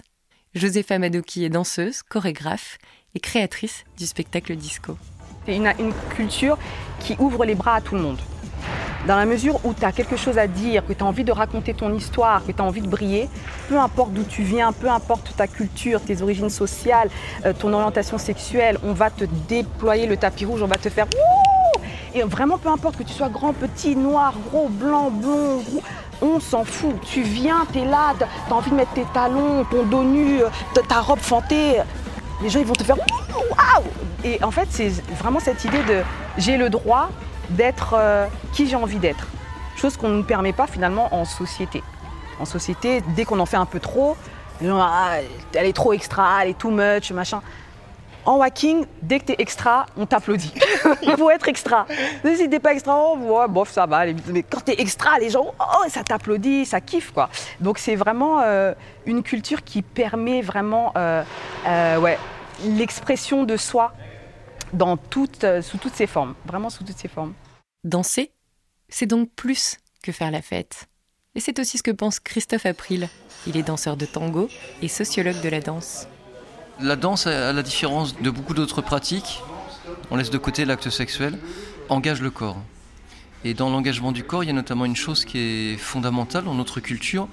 Josefa 0.53 0.97
Madoki 0.97 1.43
est 1.45 1.49
danseuse, 1.49 2.03
chorégraphe 2.03 2.77
et 3.15 3.19
créatrice 3.19 3.85
du 3.97 4.05
spectacle 4.05 4.55
disco. 4.55 4.97
C'est 5.45 5.55
une, 5.55 5.71
une 5.79 5.93
culture 6.15 6.57
qui 6.99 7.15
ouvre 7.19 7.45
les 7.45 7.55
bras 7.55 7.75
à 7.75 7.81
tout 7.81 7.95
le 7.95 8.01
monde. 8.01 8.19
Dans 9.07 9.15
la 9.15 9.25
mesure 9.25 9.59
où 9.65 9.73
tu 9.73 9.83
as 9.83 9.91
quelque 9.91 10.15
chose 10.15 10.37
à 10.37 10.45
dire, 10.45 10.85
que 10.85 10.93
tu 10.93 11.03
as 11.03 11.07
envie 11.07 11.23
de 11.23 11.31
raconter 11.31 11.73
ton 11.73 11.91
histoire, 11.91 12.45
que 12.45 12.51
tu 12.51 12.61
as 12.61 12.63
envie 12.65 12.81
de 12.81 12.87
briller, 12.87 13.29
peu 13.67 13.79
importe 13.79 14.13
d'où 14.13 14.23
tu 14.23 14.43
viens, 14.43 14.71
peu 14.73 14.89
importe 14.89 15.35
ta 15.35 15.47
culture, 15.47 16.01
tes 16.01 16.21
origines 16.21 16.51
sociales, 16.51 17.09
euh, 17.45 17.53
ton 17.53 17.73
orientation 17.73 18.19
sexuelle, 18.19 18.77
on 18.83 18.93
va 18.93 19.09
te 19.09 19.25
déployer 19.47 20.05
le 20.05 20.17
tapis 20.17 20.45
rouge, 20.45 20.61
on 20.61 20.67
va 20.67 20.77
te 20.77 20.89
faire 20.89 21.07
Wouh 21.07 21.81
Et 22.13 22.21
vraiment, 22.21 22.59
peu 22.59 22.69
importe 22.69 22.97
que 22.97 23.03
tu 23.03 23.13
sois 23.13 23.29
grand, 23.29 23.53
petit, 23.53 23.95
noir, 23.95 24.35
gros, 24.51 24.69
blanc, 24.69 25.09
blond, 25.09 25.63
on 26.21 26.39
s'en 26.39 26.63
fout. 26.63 26.93
Tu 27.01 27.23
viens, 27.23 27.65
tu 27.73 27.79
es 27.79 27.85
là, 27.85 28.13
tu 28.19 28.23
as 28.23 28.55
envie 28.55 28.69
de 28.69 28.75
mettre 28.75 28.93
tes 28.93 29.05
talons, 29.15 29.65
ton 29.65 29.83
dos 29.83 30.03
nu, 30.03 30.43
euh, 30.43 30.81
ta 30.87 31.01
robe 31.01 31.19
fantée. 31.19 31.77
Les 32.41 32.49
gens, 32.49 32.59
ils 32.59 32.65
vont 32.65 32.73
te 32.73 32.83
faire 32.83 32.97
Waouh 32.97 33.85
Et 34.23 34.43
en 34.43 34.51
fait, 34.51 34.67
c'est 34.69 34.89
vraiment 35.15 35.39
cette 35.39 35.63
idée 35.63 35.83
de 35.83 36.01
j'ai 36.37 36.57
le 36.57 36.69
droit 36.69 37.09
d'être 37.49 37.95
euh, 37.97 38.25
qui 38.53 38.67
j'ai 38.67 38.75
envie 38.75 38.97
d'être. 38.97 39.27
Chose 39.75 39.97
qu'on 39.97 40.09
ne 40.09 40.23
permet 40.23 40.53
pas 40.53 40.67
finalement 40.67 41.13
en 41.13 41.25
société. 41.25 41.83
En 42.39 42.45
société, 42.45 43.03
dès 43.15 43.25
qu'on 43.25 43.39
en 43.39 43.45
fait 43.45 43.57
un 43.57 43.65
peu 43.65 43.79
trop, 43.79 44.15
les 44.61 44.69
Ah, 44.69 45.17
elle 45.53 45.65
est 45.65 45.73
trop 45.73 45.93
extra, 45.93 46.43
elle 46.43 46.51
est 46.51 46.57
too 46.57 46.71
much, 46.71 47.11
machin. 47.11 47.41
En 48.25 48.37
walking, 48.37 48.85
dès 49.01 49.19
que 49.19 49.25
t'es 49.25 49.35
extra, 49.39 49.85
on 49.97 50.05
t'applaudit. 50.05 50.53
Il 51.01 51.11
faut 51.17 51.29
être 51.29 51.47
extra. 51.47 51.87
Si 52.23 52.49
t'es 52.49 52.59
pas 52.59 52.73
extra, 52.73 52.95
oh, 52.97 53.17
ouais, 53.17 53.47
bof, 53.47 53.71
ça 53.71 53.85
va. 53.85 54.05
Mais 54.27 54.43
quand 54.43 54.61
t'es 54.61 54.79
extra, 54.79 55.17
les 55.19 55.29
gens, 55.29 55.53
oh, 55.59 55.89
ça 55.89 56.03
t'applaudit, 56.03 56.65
ça 56.65 56.81
kiffe, 56.81 57.11
quoi. 57.11 57.29
Donc 57.59 57.77
c'est 57.79 57.95
vraiment 57.95 58.39
euh, 58.41 58.73
une 59.05 59.23
culture 59.23 59.63
qui 59.63 59.81
permet 59.81 60.41
vraiment, 60.41 60.93
euh, 60.97 61.23
euh, 61.67 61.99
ouais, 61.99 62.17
l'expression 62.63 63.43
de 63.43 63.57
soi 63.57 63.93
dans 64.73 64.97
toutes, 64.97 65.45
sous 65.61 65.77
toutes 65.77 65.95
ses 65.95 66.07
formes. 66.07 66.35
Vraiment 66.45 66.69
sous 66.69 66.83
toutes 66.83 66.97
ses 66.97 67.07
formes. 67.07 67.33
Danser, 67.83 68.31
c'est 68.87 69.07
donc 69.07 69.29
plus 69.35 69.77
que 70.03 70.11
faire 70.11 70.31
la 70.31 70.41
fête. 70.41 70.87
Et 71.33 71.39
c'est 71.39 71.59
aussi 71.59 71.77
ce 71.77 71.83
que 71.83 71.91
pense 71.91 72.19
Christophe 72.19 72.65
April. 72.65 73.07
Il 73.47 73.57
est 73.57 73.63
danseur 73.63 73.97
de 73.97 74.05
tango 74.05 74.49
et 74.81 74.87
sociologue 74.87 75.41
de 75.41 75.49
la 75.49 75.61
danse. 75.61 76.07
La 76.81 76.95
danse, 76.95 77.27
à 77.27 77.53
la 77.53 77.63
différence 77.63 78.19
de 78.19 78.29
beaucoup 78.31 78.53
d'autres 78.53 78.81
pratiques, 78.81 79.41
on 80.09 80.15
laisse 80.15 80.31
de 80.31 80.37
côté 80.37 80.65
l'acte 80.65 80.89
sexuel, 80.89 81.37
engage 81.89 82.21
le 82.21 82.31
corps. 82.31 82.57
Et 83.43 83.53
dans 83.53 83.69
l'engagement 83.69 84.11
du 84.11 84.23
corps, 84.23 84.43
il 84.43 84.47
y 84.47 84.49
a 84.49 84.53
notamment 84.53 84.85
une 84.85 84.95
chose 84.95 85.25
qui 85.25 85.37
est 85.37 85.77
fondamentale 85.77 86.43
dans 86.43 86.55
notre 86.55 86.79
culture, 86.79 87.27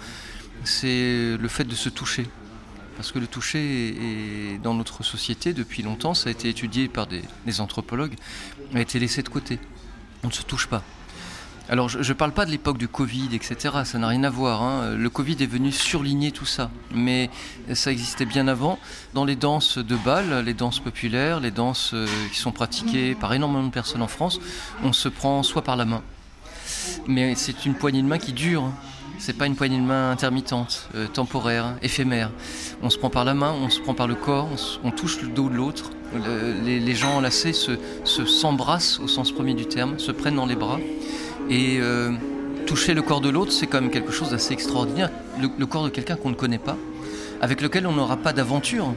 c'est 0.65 1.37
le 1.39 1.49
fait 1.49 1.65
de 1.65 1.75
se 1.75 1.89
toucher. 1.89 2.27
Parce 2.97 3.13
que 3.13 3.19
le 3.19 3.27
toucher 3.27 3.89
est, 3.89 4.59
dans 4.59 4.75
notre 4.75 5.03
société, 5.03 5.53
depuis 5.55 5.83
longtemps, 5.83 6.15
ça 6.15 6.29
a 6.29 6.33
été 6.33 6.49
étudié 6.49 6.89
par 6.89 7.07
des, 7.07 7.23
des 7.47 7.61
anthropologues, 7.61 8.17
a 8.75 8.81
été 8.81 8.99
laissé 8.99 9.23
de 9.23 9.29
côté. 9.29 9.59
On 10.25 10.29
ne 10.29 10.33
se 10.33 10.43
touche 10.43 10.67
pas. 10.67 10.83
Alors 11.71 11.89
je 11.91 11.99
ne 11.99 12.13
parle 12.15 12.33
pas 12.33 12.47
de 12.47 12.51
l'époque 12.51 12.79
du 12.79 12.89
Covid, 12.89 13.29
etc. 13.35 13.75
Ça 13.85 13.99
n'a 13.99 14.09
rien 14.09 14.25
à 14.25 14.31
voir. 14.31 14.63
hein. 14.63 14.95
Le 14.97 15.11
Covid 15.11 15.37
est 15.41 15.47
venu 15.47 15.71
surligner 15.71 16.31
tout 16.33 16.47
ça. 16.47 16.71
Mais 16.95 17.29
ça 17.75 17.93
existait 17.93 18.25
bien 18.25 18.49
avant. 18.49 18.79
Dans 19.13 19.27
les 19.27 19.37
danses 19.37 19.77
de 19.77 19.97
bal, 19.97 20.45
les 20.47 20.55
danses 20.55 20.81
populaires, 20.81 21.41
les 21.41 21.51
danses 21.51 21.91
euh, 21.93 22.07
qui 22.33 22.39
sont 22.39 22.53
pratiquées 22.53 23.15
par 23.15 23.35
énormément 23.35 23.65
de 23.67 23.71
personnes 23.71 24.01
en 24.03 24.09
France, 24.09 24.41
on 24.83 24.95
se 24.95 25.11
prend 25.11 25.43
soit 25.43 25.63
par 25.63 25.77
la 25.77 25.85
main. 25.85 26.03
Mais 27.07 27.35
c'est 27.35 27.67
une 27.67 27.75
poignée 27.75 28.01
de 28.03 28.07
main 28.09 28.19
qui 28.19 28.33
dure. 28.33 28.65
hein. 28.65 28.75
C'est 29.19 29.37
pas 29.37 29.47
une 29.47 29.57
poignée 29.57 29.79
de 29.79 29.83
main 29.83 30.13
intermittente, 30.13 30.89
euh, 30.95 31.07
temporaire, 31.09 31.75
éphémère. 31.83 32.31
On 32.83 32.89
se 32.89 32.97
prend 32.97 33.11
par 33.11 33.25
la 33.25 33.35
main, 33.35 33.53
on 33.53 33.69
se 33.69 33.81
prend 33.81 33.93
par 33.93 34.07
le 34.07 34.15
corps, 34.15 34.49
on, 34.85 34.91
touche 34.93 35.21
le 35.21 35.29
dos 35.29 35.49
de 35.49 35.55
l'autre. 35.57 35.91
Le- 36.15 36.53
les, 36.65 36.95
gens 36.95 37.17
enlacés 37.17 37.53
se- 37.53 37.73
s'embrassent 38.05 39.01
au 39.01 39.09
sens 39.09 39.33
premier 39.33 39.55
du 39.55 39.67
terme, 39.67 39.99
se 39.99 40.13
prennent 40.13 40.37
dans 40.37 40.47
les 40.47 40.55
bras. 40.55 40.79
Et 41.51 41.79
euh, 41.81 42.13
toucher 42.67 42.93
le 42.93 43.03
corps 43.03 43.21
de 43.21 43.31
l'autre, 43.31 43.53
c'est 43.53 43.67
quand 43.67 43.81
même 43.81 43.91
quelque 43.91 44.13
chose 44.13 44.31
d'assez 44.31 44.53
extraordinaire. 44.53 45.11
Le, 45.41 45.67
corps 45.67 45.85
de 45.85 45.89
quelqu'un 45.89 46.17
qu'on 46.17 46.31
ne 46.31 46.35
connaît 46.35 46.59
pas, 46.59 46.77
avec 47.41 47.63
lequel 47.63 47.87
on 47.87 47.93
n'aura 47.93 48.19
pas 48.19 48.35
d'aventure, 48.35 48.93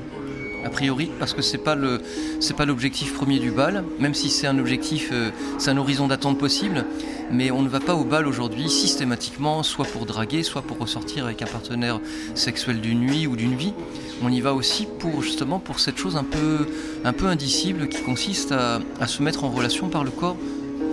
a 0.66 0.70
priori, 0.70 1.10
parce 1.18 1.34
que 1.34 1.42
le 1.76 2.02
c'est 2.40 2.56
pas 2.56 2.66
l'objectif 2.66 3.14
premier 3.14 3.40
du 3.40 3.52
bal, 3.52 3.84
même 4.00 4.14
si 4.14 4.30
c'est 4.30 4.48
un 4.48 4.60
objectif, 4.60 5.10
euh, 5.12 5.32
c'est 5.58 5.72
un 5.72 5.78
horizon 5.78 6.08
d'attente 6.08 6.38
possible. 6.38 6.86
Mais 7.32 7.50
on 7.50 7.62
ne 7.62 7.70
va 7.70 7.80
pas 7.80 7.96
au 7.96 8.04
bal 8.04 8.28
aujourd'hui 8.28 8.70
systématiquement, 8.70 9.64
soit 9.64 9.86
pour 9.86 10.06
draguer, 10.06 10.44
soit 10.44 10.62
pour 10.62 10.78
ressortir 10.78 11.24
avec 11.26 11.42
un 11.42 11.46
partenaire 11.46 12.02
sexuel 12.36 12.82
d'une 12.82 13.00
nuit 13.00 13.26
ou 13.26 13.38
d'une 13.38 13.56
vie. 13.56 13.74
On 14.22 14.30
y 14.30 14.42
va 14.42 14.54
aussi 14.54 14.86
pour 15.00 15.24
justement 15.24 15.60
pour 15.60 15.80
cette 15.80 15.98
chose 15.98 16.18
un 16.18 16.26
peu 16.26 16.68
un 17.06 17.14
peu 17.14 17.28
indicible 17.28 17.88
qui 17.88 18.02
consiste 18.02 18.52
à 18.52 19.08
se 19.08 19.24
mettre 19.24 19.46
en 19.46 19.50
relation 19.50 19.88
par 19.88 20.04
le 20.04 20.12
corps 20.12 20.36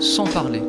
sans 0.01 0.27
parler. 0.29 0.63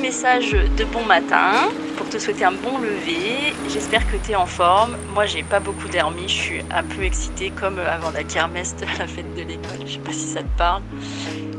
Message 0.00 0.52
de 0.52 0.84
bon 0.84 1.04
matin 1.04 1.70
pour 1.96 2.08
te 2.08 2.18
souhaiter 2.18 2.44
un 2.44 2.52
bon 2.52 2.78
lever. 2.78 3.54
J'espère 3.68 4.06
que 4.10 4.16
tu 4.22 4.32
es 4.32 4.34
en 4.34 4.46
forme. 4.46 4.96
Moi, 5.14 5.24
j'ai 5.24 5.42
pas 5.42 5.58
beaucoup 5.58 5.88
dormi. 5.88 6.28
Je 6.28 6.34
suis 6.34 6.60
un 6.70 6.82
peu 6.82 7.02
excitée 7.02 7.50
comme 7.50 7.78
avant 7.78 8.10
la 8.10 8.22
kermesse 8.22 8.74
la 8.98 9.06
fête 9.06 9.34
de 9.34 9.42
l'école. 9.42 9.86
Je 9.86 9.94
sais 9.94 9.98
pas 9.98 10.12
si 10.12 10.26
ça 10.26 10.40
te 10.40 10.58
parle. 10.58 10.82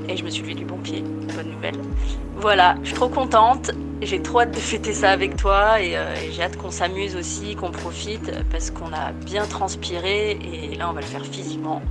Et 0.07 0.15
je 0.15 0.23
me 0.23 0.29
suis 0.29 0.43
levée 0.43 0.53
du 0.53 0.65
bon 0.65 0.77
pied. 0.77 1.03
Bonne 1.35 1.51
nouvelle. 1.51 1.75
Voilà, 2.35 2.75
je 2.81 2.87
suis 2.87 2.95
trop 2.95 3.09
contente. 3.09 3.71
J'ai 4.01 4.21
trop 4.21 4.41
hâte 4.41 4.51
de 4.51 4.59
fêter 4.59 4.93
ça 4.93 5.11
avec 5.11 5.35
toi 5.35 5.79
et, 5.81 5.95
euh, 5.95 6.15
et 6.15 6.31
j'ai 6.31 6.41
hâte 6.41 6.57
qu'on 6.57 6.71
s'amuse 6.71 7.15
aussi, 7.15 7.55
qu'on 7.55 7.69
profite 7.69 8.31
parce 8.51 8.71
qu'on 8.71 8.91
a 8.93 9.11
bien 9.11 9.45
transpiré 9.45 10.31
et 10.31 10.75
là 10.75 10.89
on 10.89 10.93
va 10.93 11.01
le 11.01 11.05
faire 11.05 11.23
physiquement. 11.23 11.83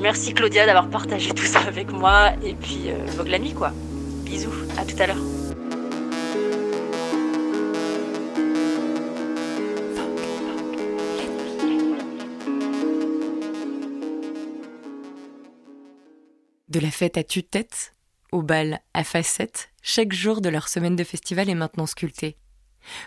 Merci 0.00 0.32
Claudia 0.32 0.64
d'avoir 0.64 0.88
partagé 0.88 1.34
tout 1.34 1.44
ça 1.44 1.60
avec 1.60 1.92
moi 1.92 2.30
et 2.42 2.54
puis 2.54 2.84
euh, 2.86 3.04
vogue 3.18 3.28
la 3.28 3.38
nuit 3.38 3.52
quoi. 3.52 3.72
Bisous, 4.24 4.54
à 4.78 4.84
tout 4.86 4.96
à 4.98 5.08
l'heure. 5.08 5.29
De 16.70 16.78
la 16.78 16.92
fête 16.92 17.18
à 17.18 17.24
tue-tête, 17.24 17.94
au 18.30 18.42
bal 18.42 18.80
à 18.94 19.02
facettes, 19.02 19.70
chaque 19.82 20.12
jour 20.12 20.40
de 20.40 20.48
leur 20.48 20.68
semaine 20.68 20.94
de 20.94 21.02
festival 21.02 21.50
est 21.50 21.54
maintenant 21.56 21.86
sculpté. 21.86 22.36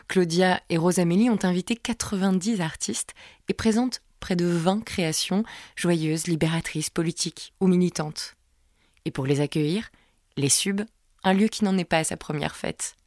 Claudia 0.10 0.62
et 0.68 0.76
Rosamélie 0.76 1.30
ont 1.30 1.40
invité 1.44 1.78
90 1.78 2.60
artistes 2.60 3.14
et 3.48 3.54
présentent 3.54 4.02
près 4.20 4.36
de 4.36 4.46
20 4.46 4.84
créations 4.84 5.46
joyeuses, 5.78 6.28
libératrices, 6.28 6.90
politiques 6.90 7.54
ou 7.62 7.68
militantes. 7.68 8.36
Et 9.06 9.12
pour 9.12 9.26
les 9.26 9.40
accueillir, 9.40 9.90
les 10.36 10.50
Subs, 10.50 10.86
un 11.24 11.34
lieu 11.34 11.48
qui 11.48 11.64
n'en 11.64 11.78
est 11.78 11.86
pas 11.86 12.00
à 12.00 12.04
sa 12.04 12.18
première 12.18 12.58
fête, 12.58 12.98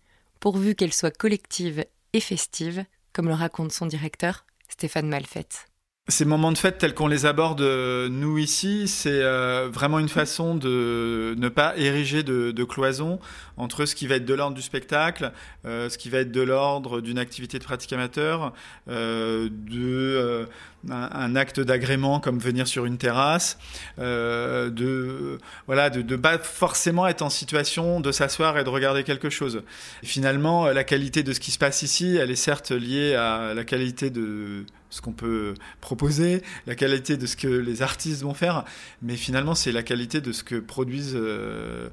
pourvu 0.41 0.75
qu'elle 0.75 0.95
soit 0.95 1.15
collective 1.15 1.85
et 2.15 2.21
festive, 2.21 2.87
comme 3.13 3.29
le 3.29 3.35
raconte 3.35 3.73
son 3.73 3.85
directeur, 3.85 4.47
Stéphane 4.71 5.09
Malfette. 5.09 5.67
Ces 6.09 6.25
moments 6.25 6.53
de 6.53 6.59
fête 6.59 6.79
tels 6.79 6.95
qu'on 6.95 7.09
les 7.09 7.27
aborde 7.27 7.61
euh, 7.63 8.09
nous 8.09 8.39
ici, 8.39 8.87
c'est 8.87 9.23
euh, 9.25 9.69
vraiment 9.73 9.99
une 9.99 10.09
façon 10.09 10.55
de 10.55 11.35
ne 11.37 11.49
pas 11.49 11.77
ériger 11.77 12.23
de, 12.23 12.65
cloison 12.65 13.19
entre 13.57 13.87
ce 13.87 13.97
qui 13.97 14.07
va 14.07 14.15
être 14.15 14.25
de 14.25 14.35
l'ordre 14.35 14.55
du 14.55 14.63
spectacle, 14.63 15.33
euh, 15.65 15.89
ce 15.89 15.99
qui 15.99 16.09
va 16.09 16.19
être 16.19 16.31
de 16.31 16.43
l'ordre 16.43 17.01
d'une 17.01 17.19
activité 17.19 17.59
de 17.59 17.65
pratique 17.65 17.93
amateur, 17.93 18.53
de 18.87 20.47
un, 20.91 21.37
acte 21.37 21.61
d'agrément 21.61 22.21
comme 22.21 22.39
venir 22.39 22.67
sur 22.67 22.87
une 22.87 22.99
terrasse, 22.99 23.59
de 23.99 25.39
voilà, 25.67 25.91
de, 25.91 26.03
de 26.03 26.17
pas 26.17 26.39
forcément 26.39 27.07
être 27.07 27.23
en 27.23 27.31
situation 27.31 28.01
de 28.01 28.13
s'asseoir 28.13 28.59
et 28.59 28.65
de 28.65 28.69
regarder 28.69 29.05
quelque 29.05 29.31
chose. 29.31 29.63
finalement, 30.03 30.67
la 30.67 30.85
qualité 30.85 31.23
de 31.23 31.33
ce 31.33 31.41
qui 31.41 31.51
se 31.51 31.59
passe 31.59 31.83
ici, 31.83 32.17
elle 32.17 32.31
est 32.31 32.37
certes 32.37 32.71
liée 32.71 33.15
à 33.15 33.55
la 33.55 33.65
qualité 33.65 34.11
de 34.11 34.65
ce 34.91 35.01
qu'on 35.01 35.13
peut 35.13 35.55
proposer, 35.81 36.43
la 36.67 36.75
qualité 36.75 37.17
de 37.17 37.27
ce 37.27 37.37
que 37.37 37.49
les 37.49 37.83
artistes 37.83 38.23
vont 38.23 38.35
faire, 38.35 38.65
mais 39.03 39.17
finalement 39.17 39.55
c'est 39.55 39.73
la 39.73 39.83
qualité 39.83 40.21
de 40.21 40.33
ce 40.33 40.43
que 40.43 40.57
produisent 40.57 41.17
euh, 41.17 41.27
euh, 41.27 41.89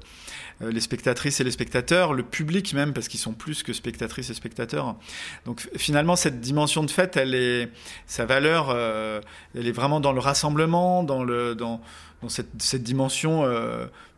les 0.60 0.80
spectatrices 0.80 1.40
et 1.40 1.44
les 1.44 1.50
spectateurs, 1.50 2.12
le 2.12 2.22
public 2.22 2.74
même, 2.74 2.92
parce 2.92 3.08
qu'ils 3.08 3.20
sont 3.20 3.32
plus 3.32 3.62
que 3.62 3.72
spectatrices 3.72 4.30
et 4.30 4.34
spectateurs. 4.34 4.96
Donc 5.44 5.68
finalement 5.76 6.16
cette 6.16 6.40
dimension 6.40 6.84
de 6.84 6.90
fête, 6.90 7.16
elle 7.16 7.34
est, 7.34 7.68
sa 8.06 8.24
valeur, 8.24 8.68
euh, 8.70 9.20
elle 9.54 9.66
est 9.66 9.72
vraiment 9.72 10.00
dans 10.00 10.12
le 10.12 10.20
rassemblement, 10.20 11.02
dans, 11.02 11.80
cette, 12.28 12.82
dimension 12.82 13.44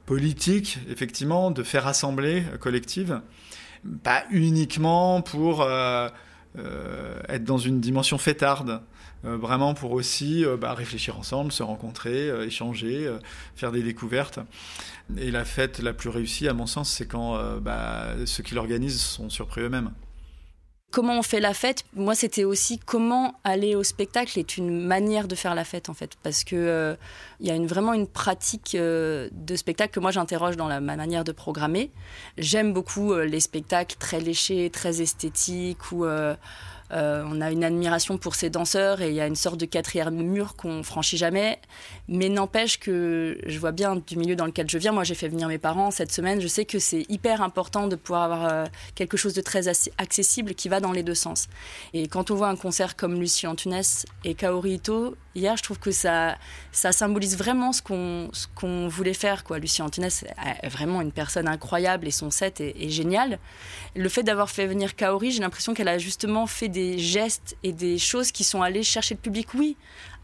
politique, 0.05 0.79
effectivement, 0.90 1.51
de 1.51 1.62
faire 1.62 1.87
assembler 1.87 2.44
collective, 2.61 3.20
pas 4.03 4.25
uniquement 4.31 5.22
pour 5.22 5.66
euh, 6.59 7.20
être 7.29 7.44
dans 7.44 7.59
une 7.59 7.81
dimension 7.81 8.16
fêtarde, 8.16 8.70
euh, 8.70 8.79
vraiment 9.27 9.75
pour 9.75 9.93
aussi 9.93 10.45
euh, 10.45 10.57
bah, 10.57 10.75
réfléchir 10.75 11.19
ensemble, 11.19 11.53
se 11.53 11.62
rencontrer, 11.62 12.29
échanger, 12.45 13.11
faire 13.55 13.73
des 13.73 13.83
découvertes. 13.83 14.39
Et 15.17 15.31
la 15.31 15.45
fête 15.45 15.79
la 15.81 15.93
plus 15.93 16.09
réussie, 16.09 16.49
à 16.49 16.53
mon 16.53 16.67
sens, 16.67 16.91
c'est 16.91 17.07
quand 17.07 17.39
bah, 17.61 18.15
ceux 18.25 18.43
qui 18.43 18.55
l'organisent 18.55 19.01
sont 19.01 19.31
surpris 19.31 19.62
eux-mêmes 19.62 19.91
comment 20.93 21.19
on 21.19 21.23
fait 21.23 21.41
la 21.41 21.53
fête, 21.53 21.85
moi 21.95 22.15
c'était 22.15 22.45
aussi 22.45 22.79
comment 22.79 23.35
aller 23.45 23.75
au 23.75 23.83
spectacle 23.83 24.39
est 24.39 24.57
une 24.57 24.87
manière 24.87 25.29
de 25.29 25.35
faire 25.35 25.55
la 25.55 25.65
fête 25.65 25.91
en 25.91 25.95
fait, 25.95 26.12
parce 26.23 26.43
que 26.43 26.97
il 27.39 27.47
y 27.47 27.51
a 27.51 27.67
vraiment 27.67 27.93
une 27.93 28.07
pratique 28.07 28.75
de 28.75 29.57
spectacle 29.57 29.93
que 29.93 30.01
moi 30.01 30.11
j'interroge 30.11 30.57
dans 30.57 30.69
la, 30.69 30.81
ma 30.81 30.97
manière 30.97 31.23
de 31.23 31.33
programmer. 31.33 31.91
J'aime 32.39 32.73
beaucoup 32.73 33.15
les 33.15 33.41
spectacles 33.41 33.97
très 33.99 34.21
léchés, 34.21 34.71
très 34.71 35.03
esthétiques 35.03 35.93
ou 35.93 36.07
euh, 36.92 37.25
on 37.27 37.40
a 37.40 37.51
une 37.51 37.64
admiration 37.64 38.18
pour 38.18 38.35
ces 38.35 38.51
danseurs 38.51 39.01
et 39.01 39.09
il 39.09 39.14
y 39.14 39.20
a 39.20 39.27
une 39.27 39.37
sorte 39.37 39.59
de 39.59 39.66
quatrième 39.66 40.14
mur 40.14 40.57
qu'on 40.57 40.83
franchit 40.83 41.16
jamais. 41.16 41.59
Mais 42.09 42.29
n'empêche 42.29 42.79
que 42.79 43.38
je 43.44 43.59
vois 43.59 43.72
bien 43.72 43.96
du 43.96 44.16
milieu 44.16 44.37
dans 44.37 44.46
lequel 44.46 44.70
je 44.70 44.79
viens. 44.79 44.92
Moi, 44.92 45.05
j'ai 45.05 45.14
fait 45.14 45.29
venir 45.29 45.49
mes 45.49 45.59
parents 45.59 45.90
cette 45.90 46.12
semaine. 46.12 46.40
Je 46.40 46.46
sais 46.46 46.64
que 46.64 46.79
c'est 46.79 47.05
hyper 47.09 47.42
important 47.42 47.88
de 47.88 47.96
pouvoir 47.96 48.22
avoir 48.22 48.44
euh, 48.46 48.64
quelque 48.94 49.16
chose 49.16 49.35
de 49.35 49.40
très 49.40 49.68
accessible 49.99 50.55
qui 50.55 50.68
va 50.68 50.81
dans 50.81 50.92
les 50.92 51.03
deux 51.03 51.14
sens. 51.14 51.49
Et 51.92 52.07
quand 52.09 52.31
on 52.31 52.37
voit 52.37 52.49
un 52.49 52.57
concert 52.57 52.96
comme 52.96 53.18
Lucie 53.18 53.46
Antunes 53.46 53.83
et 54.25 54.35
Kaori 54.35 54.75
Ito, 54.75 55.16
hier, 55.35 55.57
je 55.57 55.62
trouve 55.62 55.79
que 55.79 55.90
ça, 55.90 56.37
symbolise 56.72 57.37
vraiment 57.37 57.72
ce 57.72 57.83
qu'on 57.83 58.31
qu'on 58.55 58.88
voulait 58.88 59.14
faire. 59.14 59.44
Quoi. 59.44 59.59
Lucie 59.59 59.83
Antunes 59.83 60.05
est 60.05 60.68
vraiment 60.68 61.01
une 61.01 61.12
personne 61.12 61.49
incroyable 61.49 62.07
et 62.07 62.11
son 62.11 62.31
set 62.31 62.61
est, 62.61 62.77
est 62.81 62.90
génial. 62.90 63.38
Le 63.96 64.09
fait 64.09 64.22
d'avoir 64.22 64.51
fait 64.51 64.66
venir 64.66 64.94
Kaori, 64.94 65.33
j'ai 65.33 65.40
l'impression 65.40 65.75
qu'elle 65.75 65.88
a 65.88 65.99
justement 65.99 66.46
fait 66.46 66.68
des 66.68 66.76
gestes 66.99 67.57
et 67.62 67.73
des 67.73 67.99
choses 67.99 68.33
qui 68.33 68.45
sont 68.45 68.62
allées 68.62 68.83
chercher 68.83 69.15
le 69.15 69.21
public. 69.21 69.55
Oui, 69.55 69.77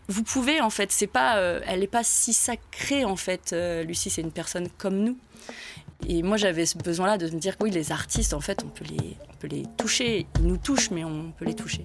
vous 0.09 0.23
pouvez 0.23 0.61
en 0.61 0.71
fait, 0.71 0.93
c'est 0.93 1.07
pas, 1.07 1.37
euh, 1.39 1.61
elle 1.67 1.81
n'est 1.81 1.87
pas 1.87 2.05
si 2.05 2.33
sacrée 2.33 3.05
en 3.05 3.17
fait. 3.17 3.53
Euh, 3.53 3.83
Lucie, 3.85 4.11
c'est 4.11 4.23
une 4.23 4.33
personne 4.33 4.69
comme 4.79 4.99
nous. 4.99 5.17
Et 6.09 6.23
moi, 6.23 6.37
j'avais 6.37 6.67
ce 6.67 6.77
besoin-là 6.77 7.17
de 7.17 7.31
me 7.31 7.39
dire 7.39 7.57
que 7.57 7.65
oui, 7.65 7.71
les 7.71 7.93
artistes, 7.93 8.35
en 8.35 8.41
fait, 8.41 8.65
on 8.65 8.69
peut 8.69 8.85
les, 8.85 9.17
on 9.31 9.35
peut 9.39 9.47
les 9.47 9.65
toucher. 9.77 10.27
Ils 10.41 10.47
nous 10.47 10.57
touchent, 10.57 10.91
mais 10.91 11.05
on 11.05 11.33
peut 11.33 11.45
les 11.45 11.55
toucher. 11.55 11.85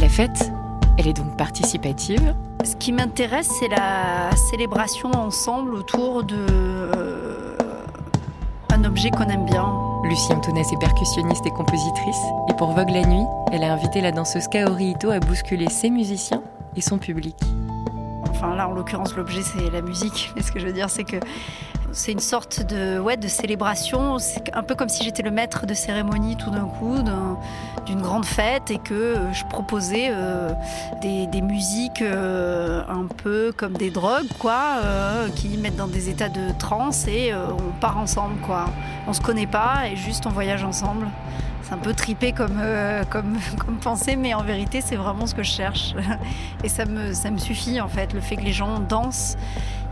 La 0.00 0.08
fête, 0.08 0.50
elle 1.02 1.08
est 1.08 1.12
donc 1.14 1.36
participative. 1.36 2.34
Ce 2.64 2.76
qui 2.76 2.92
m'intéresse, 2.92 3.50
c'est 3.58 3.68
la 3.68 4.30
célébration 4.50 5.10
ensemble 5.10 5.74
autour 5.74 6.22
de 6.22 6.46
euh, 6.48 7.56
un 8.72 8.84
objet 8.84 9.10
qu'on 9.10 9.24
aime 9.24 9.44
bien. 9.44 9.66
Lucie 10.04 10.32
Antonès 10.32 10.72
est 10.72 10.78
percussionniste 10.78 11.44
et 11.44 11.50
compositrice, 11.50 12.20
et 12.48 12.54
pour 12.54 12.70
Vogue 12.70 12.90
la 12.90 13.02
nuit, 13.02 13.24
elle 13.50 13.64
a 13.64 13.72
invité 13.72 14.00
la 14.00 14.12
danseuse 14.12 14.46
Kaori 14.46 14.90
Ito 14.90 15.10
à 15.10 15.18
bousculer 15.18 15.68
ses 15.68 15.90
musiciens 15.90 16.42
et 16.76 16.80
son 16.80 16.98
public. 16.98 17.36
Enfin 18.30 18.54
là, 18.54 18.68
en 18.68 18.72
l'occurrence, 18.72 19.16
l'objet 19.16 19.42
c'est 19.42 19.70
la 19.70 19.82
musique. 19.82 20.32
Mais 20.36 20.42
ce 20.42 20.52
que 20.52 20.60
je 20.60 20.66
veux 20.66 20.72
dire, 20.72 20.88
c'est 20.88 21.04
que 21.04 21.16
c'est 21.92 22.12
une 22.12 22.20
sorte 22.20 22.64
de, 22.66 22.98
ouais, 22.98 23.16
de 23.16 23.28
célébration. 23.28 24.18
C'est 24.18 24.54
un 24.54 24.62
peu 24.62 24.74
comme 24.74 24.88
si 24.88 25.04
j'étais 25.04 25.22
le 25.22 25.30
maître 25.30 25.66
de 25.66 25.74
cérémonie 25.74 26.36
tout 26.36 26.50
d'un 26.50 26.64
coup, 26.64 26.96
d'une 27.86 28.00
grande 28.00 28.24
fête 28.24 28.70
et 28.70 28.78
que 28.78 28.94
euh, 28.94 29.32
je 29.32 29.44
proposais 29.44 30.08
euh, 30.10 30.50
des, 31.00 31.42
musiques 31.42 32.02
euh, 32.02 32.82
un 32.88 33.06
peu 33.06 33.52
comme 33.56 33.74
des 33.74 33.90
drogues, 33.90 34.28
quoi, 34.38 34.78
qui 35.36 35.56
mettent 35.58 35.76
dans 35.76 35.86
des 35.86 36.08
états 36.08 36.28
de 36.28 36.52
transe 36.58 37.06
et 37.08 37.32
on 37.34 37.72
part 37.80 37.98
ensemble, 37.98 38.40
quoi. 38.40 38.66
On 39.06 39.12
se 39.12 39.20
connaît 39.20 39.46
pas 39.46 39.88
et 39.90 39.96
juste 39.96 40.26
on 40.26 40.30
voyage 40.30 40.64
ensemble. 40.64 41.06
C'est 41.62 41.74
un 41.74 41.78
peu 41.78 41.94
tripé 41.94 42.32
comme, 42.32 42.60
comme, 43.10 43.38
comme 43.58 43.76
pensée, 43.76 44.16
mais 44.16 44.34
en 44.34 44.42
vérité, 44.42 44.80
c'est 44.80 44.96
vraiment 44.96 45.26
ce 45.26 45.34
que 45.34 45.42
je 45.42 45.50
cherche. 45.50 45.94
Et 46.64 46.68
ça 46.68 46.84
me, 46.84 47.12
ça 47.12 47.30
me 47.30 47.38
suffit, 47.38 47.80
en 47.80 47.88
fait, 47.88 48.12
le 48.12 48.20
fait 48.20 48.36
que 48.36 48.42
les 48.42 48.52
gens 48.52 48.78
dansent 48.78 49.36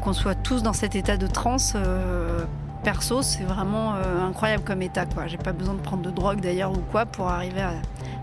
qu'on 0.00 0.12
soit 0.12 0.34
tous 0.34 0.62
dans 0.62 0.72
cet 0.72 0.94
état 0.94 1.16
de 1.16 1.26
transe, 1.26 1.74
euh, 1.76 2.44
perso, 2.82 3.22
c'est 3.22 3.44
vraiment 3.44 3.94
euh, 3.94 4.24
incroyable 4.24 4.64
comme 4.64 4.82
état. 4.82 5.06
Quoi. 5.06 5.26
J'ai 5.26 5.36
pas 5.36 5.52
besoin 5.52 5.74
de 5.74 5.80
prendre 5.80 6.02
de 6.02 6.10
drogue 6.10 6.40
d'ailleurs 6.40 6.72
ou 6.72 6.80
quoi 6.90 7.06
pour 7.06 7.28
arriver 7.28 7.60
à, 7.60 7.74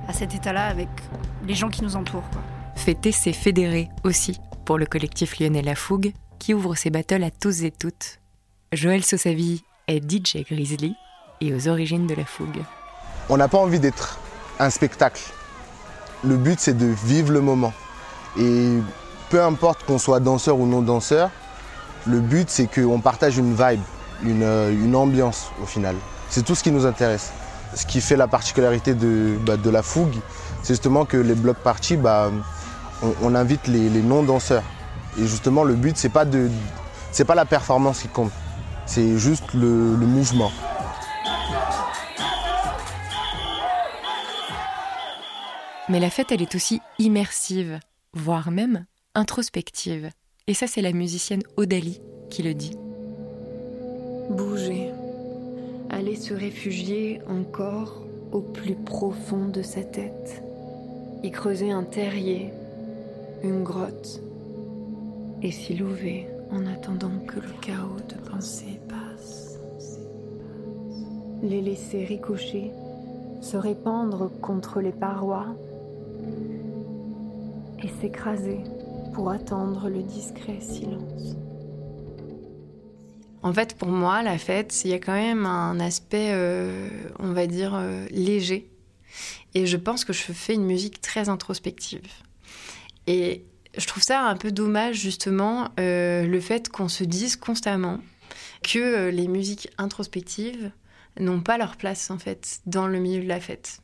à 0.07 0.13
cet 0.13 0.33
état-là 0.35 0.65
avec 0.65 0.89
les 1.45 1.53
gens 1.53 1.69
qui 1.69 1.83
nous 1.83 1.95
entourent. 1.95 2.29
Quoi. 2.31 2.41
Fêter, 2.75 3.11
c'est 3.11 3.33
fédérer 3.33 3.89
aussi 4.03 4.39
pour 4.65 4.77
le 4.77 4.85
collectif 4.85 5.39
lyonnais 5.39 5.61
La 5.61 5.75
Fougue 5.75 6.13
qui 6.39 6.53
ouvre 6.53 6.75
ses 6.75 6.89
battles 6.89 7.23
à 7.23 7.31
tous 7.31 7.63
et 7.63 7.71
toutes. 7.71 8.19
Joël 8.73 9.03
Sossavi 9.03 9.63
est 9.87 10.03
DJ 10.09 10.43
Grizzly 10.45 10.95
et 11.41 11.53
aux 11.53 11.67
origines 11.67 12.07
de 12.07 12.15
La 12.15 12.25
Fougue. 12.25 12.61
On 13.29 13.37
n'a 13.37 13.47
pas 13.47 13.57
envie 13.57 13.79
d'être 13.79 14.19
un 14.59 14.69
spectacle. 14.69 15.21
Le 16.23 16.35
but, 16.35 16.59
c'est 16.59 16.77
de 16.77 16.87
vivre 17.05 17.31
le 17.31 17.41
moment. 17.41 17.73
Et 18.39 18.77
peu 19.29 19.43
importe 19.43 19.85
qu'on 19.85 19.97
soit 19.97 20.19
danseur 20.19 20.59
ou 20.59 20.65
non 20.65 20.81
danseur, 20.81 21.29
le 22.07 22.19
but, 22.19 22.49
c'est 22.49 22.67
qu'on 22.67 22.99
partage 22.99 23.37
une 23.37 23.53
vibe, 23.53 23.81
une, 24.23 24.43
une, 24.43 24.95
ambiance 24.95 25.51
au 25.61 25.65
final. 25.65 25.95
C'est 26.29 26.43
tout 26.43 26.55
ce 26.55 26.63
qui 26.63 26.71
nous 26.71 26.85
intéresse. 26.85 27.31
Ce 27.75 27.85
qui 27.85 28.01
fait 28.01 28.15
la 28.15 28.27
particularité 28.27 28.93
de, 28.93 29.37
bah, 29.45 29.57
la 29.69 29.83
fougue, 29.83 30.15
c'est 30.63 30.73
justement 30.73 31.05
que 31.05 31.17
les 31.17 31.35
blocs 31.35 31.57
parties, 31.57 31.97
bah, 31.97 32.31
on, 33.21 33.35
invite 33.35 33.67
les, 33.67 33.89
non-danseurs. 34.01 34.63
Et 35.19 35.27
justement, 35.27 35.63
le 35.63 35.75
but, 35.75 35.97
c'est 35.97 36.09
pas 36.09 36.25
pas 36.25 37.35
la 37.35 37.45
performance 37.45 38.01
qui 38.01 38.07
compte, 38.07 38.31
c'est 38.85 39.17
juste 39.17 39.53
le 39.53 39.67
mouvement. 39.97 40.51
Mais 45.89 45.99
la 45.99 46.09
fête, 46.09 46.31
elle 46.31 46.41
est 46.41 46.53
aussi 46.53 46.81
immersive, 46.99 47.79
voire 48.13 48.51
même 48.51 48.85
introspective. 49.15 50.11
Et 50.49 50.53
ça, 50.53 50.65
c'est 50.65 50.81
la 50.81 50.93
musicienne 50.93 51.43
Odali 51.57 51.99
qui 52.29 52.41
le 52.41 52.53
dit. 52.53 52.77
Bouger, 54.29 54.91
aller 55.89 56.15
se 56.15 56.33
réfugier 56.33 57.19
encore 57.27 58.01
au 58.31 58.39
plus 58.39 58.75
profond 58.75 59.49
de 59.49 59.61
sa 59.61 59.83
tête, 59.83 60.41
y 61.21 61.31
creuser 61.31 61.71
un 61.71 61.83
terrier, 61.83 62.51
une 63.43 63.63
grotte, 63.63 64.21
et 65.41 65.51
s'y 65.51 65.75
louver 65.75 66.27
en 66.49 66.65
attendant 66.65 67.19
que 67.27 67.41
le 67.41 67.51
chaos 67.61 67.99
de 68.07 68.29
pensée 68.29 68.79
passe. 68.87 69.59
Les 71.43 71.61
laisser 71.61 72.05
ricocher, 72.05 72.71
se 73.41 73.57
répandre 73.57 74.31
contre 74.41 74.79
les 74.79 74.93
parois. 74.93 75.47
Et 77.83 77.89
s'écraser 78.01 78.59
pour 79.17 79.31
attendre 79.31 79.89
le 79.89 80.03
discret 80.03 80.59
silence. 80.61 81.35
En 83.41 83.51
fait, 83.51 83.75
pour 83.75 83.87
moi, 83.87 84.21
la 84.21 84.37
fête, 84.37 84.79
il 84.85 84.91
y 84.91 84.93
a 84.93 84.99
quand 84.99 85.13
même 85.13 85.47
un 85.47 85.79
aspect, 85.79 86.29
euh, 86.33 86.87
on 87.17 87.33
va 87.33 87.47
dire, 87.47 87.73
euh, 87.73 88.05
léger. 88.11 88.69
Et 89.55 89.65
je 89.65 89.75
pense 89.75 90.05
que 90.05 90.13
je 90.13 90.21
fais 90.21 90.53
une 90.53 90.65
musique 90.65 91.01
très 91.01 91.29
introspective. 91.29 92.05
Et 93.07 93.43
je 93.75 93.87
trouve 93.87 94.03
ça 94.03 94.21
un 94.21 94.35
peu 94.37 94.51
dommage, 94.51 94.97
justement, 94.97 95.69
euh, 95.79 96.27
le 96.27 96.39
fait 96.39 96.69
qu'on 96.69 96.87
se 96.87 97.03
dise 97.03 97.37
constamment 97.37 97.97
que 98.61 99.09
les 99.09 99.27
musiques 99.27 99.69
introspectives 99.79 100.69
n'ont 101.19 101.41
pas 101.41 101.57
leur 101.57 101.77
place, 101.77 102.11
en 102.11 102.19
fait, 102.19 102.59
dans 102.67 102.85
le 102.85 102.99
milieu 102.99 103.23
de 103.23 103.27
la 103.27 103.39
fête. 103.39 103.79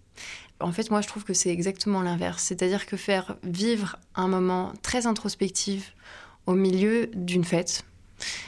En 0.60 0.72
fait, 0.72 0.90
moi, 0.92 1.02
je 1.02 1.08
trouve 1.08 1.24
que 1.24 1.34
c'est 1.34 1.50
exactement 1.50 2.02
l'inverse. 2.02 2.44
C'est-à-dire 2.44 2.86
que 2.86 2.98
faire 2.98 3.38
vivre 3.44 3.98
un 4.16 4.28
moment 4.28 4.74
très 4.82 5.08
introspectif 5.08 5.94
au 6.46 6.54
milieu 6.54 7.10
d'une 7.14 7.44
fête, 7.44 7.86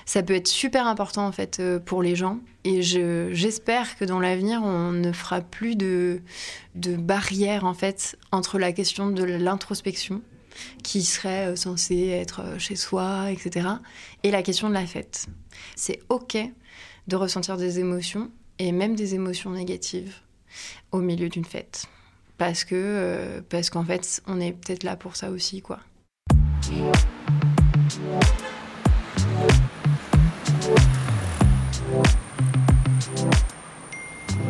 ça 0.05 0.23
peut 0.23 0.35
être 0.35 0.47
super 0.47 0.87
important 0.87 1.25
en 1.25 1.31
fait 1.31 1.61
pour 1.85 2.01
les 2.01 2.15
gens. 2.15 2.39
Et 2.63 2.81
j'espère 2.81 3.97
que 3.97 4.05
dans 4.05 4.19
l'avenir, 4.19 4.61
on 4.63 4.91
ne 4.91 5.11
fera 5.11 5.41
plus 5.41 5.75
de, 5.75 6.21
de 6.75 6.95
barrières 6.95 7.65
en 7.65 7.73
fait 7.73 8.17
entre 8.31 8.59
la 8.59 8.71
question 8.71 9.09
de 9.09 9.23
l'introspection, 9.23 10.21
qui 10.83 11.03
serait 11.03 11.55
censée 11.55 12.07
être 12.07 12.57
chez 12.59 12.75
soi, 12.75 13.31
etc., 13.31 13.67
et 14.23 14.31
la 14.31 14.41
question 14.41 14.69
de 14.69 14.73
la 14.73 14.85
fête. 14.85 15.27
C'est 15.75 16.01
ok 16.09 16.37
de 17.07 17.15
ressentir 17.15 17.57
des 17.57 17.79
émotions, 17.79 18.31
et 18.57 18.71
même 18.71 18.95
des 18.95 19.15
émotions 19.15 19.51
négatives, 19.51 20.15
au 20.91 20.99
milieu 20.99 21.29
d'une 21.29 21.45
fête 21.45 21.87
parce 22.37 22.63
que 22.63 22.75
euh, 22.75 23.41
parce 23.49 23.69
qu'en 23.69 23.83
fait 23.83 24.21
on 24.27 24.39
est 24.39 24.51
peut-être 24.51 24.83
là 24.83 24.95
pour 24.95 25.15
ça 25.15 25.29
aussi 25.31 25.61
quoi. 25.61 25.79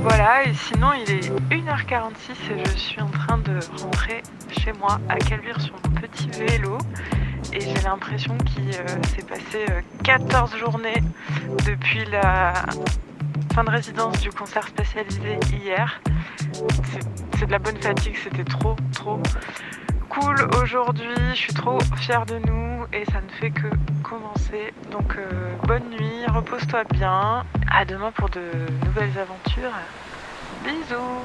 Voilà, 0.07 0.45
et 0.45 0.53
sinon 0.53 0.91
il 0.93 1.11
est 1.11 1.29
1h46 1.49 2.51
et 2.51 2.65
je 2.65 2.77
suis 2.77 3.01
en 3.01 3.09
train 3.09 3.39
de 3.39 3.59
rentrer 3.81 4.21
chez 4.51 4.71
moi 4.73 4.99
à 5.09 5.17
Calvire 5.17 5.59
sur 5.59 5.73
mon 5.73 5.99
petit 5.99 6.29
vélo. 6.29 6.77
Et 7.53 7.59
j'ai 7.59 7.81
l'impression 7.83 8.37
qu'il 8.37 8.69
euh, 8.69 9.03
s'est 9.15 9.25
passé 9.27 9.65
euh, 9.69 9.81
14 10.03 10.57
journées 10.57 11.01
depuis 11.65 12.05
la 12.11 12.53
fin 13.55 13.63
de 13.63 13.69
résidence 13.69 14.19
du 14.19 14.29
concert 14.31 14.67
spécialisé 14.67 15.39
hier. 15.49 16.01
C'est 17.37 17.45
de 17.45 17.51
la 17.51 17.59
bonne 17.59 17.77
fatigue, 17.77 18.17
c'était 18.21 18.43
trop, 18.43 18.75
trop 18.91 19.17
cool 20.09 20.35
aujourd'hui. 20.61 21.15
Je 21.29 21.37
suis 21.37 21.53
trop 21.53 21.79
fière 21.95 22.25
de 22.25 22.37
nous 22.39 22.85
et 22.91 23.05
ça 23.05 23.21
ne 23.21 23.29
fait 23.39 23.51
que 23.51 23.67
commencer. 24.03 24.73
Donc 24.91 25.15
euh, 25.17 25.55
bonne 25.63 25.89
nuit, 25.89 26.25
repose-toi 26.27 26.83
bien. 26.91 27.45
À 27.71 27.85
demain 27.85 28.11
pour 28.11 28.27
de 28.27 28.41
nouvelles 28.83 29.17
aventures. 29.17 29.71
Bisous 30.65 31.21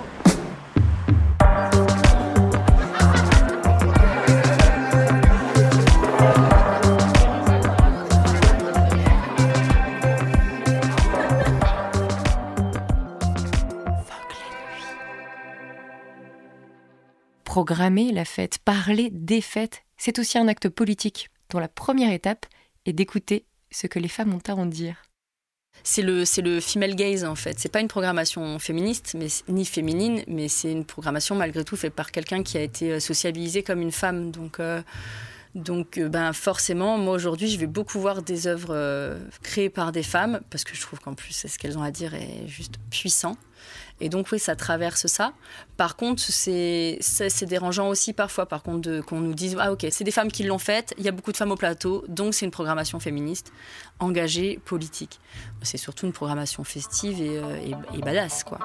Programmer 17.70 18.10
la 18.10 18.24
fête, 18.24 18.58
parler 18.58 19.10
des 19.12 19.40
fêtes, 19.40 19.84
c'est 19.96 20.18
aussi 20.18 20.38
un 20.38 20.48
acte 20.48 20.68
politique 20.68 21.30
dont 21.50 21.60
la 21.60 21.68
première 21.68 22.12
étape 22.12 22.46
est 22.84 22.92
d'écouter 22.92 23.44
ce 23.70 23.86
que 23.86 24.00
les 24.00 24.08
femmes 24.08 24.34
ont 24.34 24.42
à 24.48 24.56
en 24.56 24.66
dire. 24.66 24.96
C'est 25.84 26.02
le, 26.02 26.24
c'est 26.24 26.42
le 26.42 26.58
female 26.58 26.96
gaze 26.96 27.22
en 27.22 27.36
fait. 27.36 27.60
C'est 27.60 27.68
pas 27.70 27.78
une 27.78 27.86
programmation 27.86 28.58
féministe 28.58 29.14
mais, 29.16 29.28
ni 29.46 29.64
féminine, 29.64 30.24
mais 30.26 30.48
c'est 30.48 30.72
une 30.72 30.84
programmation 30.84 31.36
malgré 31.36 31.62
tout 31.64 31.76
faite 31.76 31.94
par 31.94 32.10
quelqu'un 32.10 32.42
qui 32.42 32.58
a 32.58 32.62
été 32.62 32.98
sociabilisé 32.98 33.62
comme 33.62 33.82
une 33.82 33.92
femme. 33.92 34.32
Donc, 34.32 34.58
euh, 34.58 34.82
donc 35.54 36.00
ben, 36.00 36.32
forcément, 36.32 36.98
moi 36.98 37.14
aujourd'hui, 37.14 37.48
je 37.48 37.56
vais 37.56 37.68
beaucoup 37.68 38.00
voir 38.00 38.22
des 38.22 38.48
œuvres 38.48 38.74
euh, 38.74 39.16
créées 39.44 39.70
par 39.70 39.92
des 39.92 40.02
femmes 40.02 40.40
parce 40.50 40.64
que 40.64 40.74
je 40.74 40.80
trouve 40.80 40.98
qu'en 40.98 41.14
plus, 41.14 41.46
ce 41.46 41.56
qu'elles 41.56 41.78
ont 41.78 41.84
à 41.84 41.92
dire 41.92 42.14
est 42.14 42.48
juste 42.48 42.78
puissant. 42.90 43.36
Et 44.00 44.08
donc 44.08 44.28
oui, 44.32 44.38
ça 44.38 44.56
traverse 44.56 45.06
ça. 45.06 45.32
Par 45.76 45.96
contre, 45.96 46.22
c'est 46.22 46.98
dérangeant 47.42 47.88
aussi 47.88 48.12
parfois, 48.12 48.46
par 48.46 48.62
contre, 48.62 49.00
qu'on 49.00 49.20
nous 49.20 49.34
dise 49.34 49.56
ah 49.58 49.72
ok, 49.72 49.86
c'est 49.90 50.04
des 50.04 50.10
femmes 50.10 50.30
qui 50.30 50.44
l'ont 50.44 50.58
faite. 50.58 50.94
Il 50.98 51.04
y 51.04 51.08
a 51.08 51.12
beaucoup 51.12 51.32
de 51.32 51.36
femmes 51.36 51.52
au 51.52 51.56
plateau, 51.56 52.04
donc 52.08 52.34
c'est 52.34 52.44
une 52.44 52.50
programmation 52.50 53.00
féministe, 53.00 53.52
engagée, 53.98 54.58
politique. 54.64 55.20
C'est 55.62 55.76
surtout 55.76 56.06
une 56.06 56.12
programmation 56.12 56.64
festive 56.64 57.20
et, 57.20 57.38
euh, 57.38 57.56
et, 57.56 57.98
et 57.98 58.00
badass 58.00 58.44
quoi. 58.44 58.58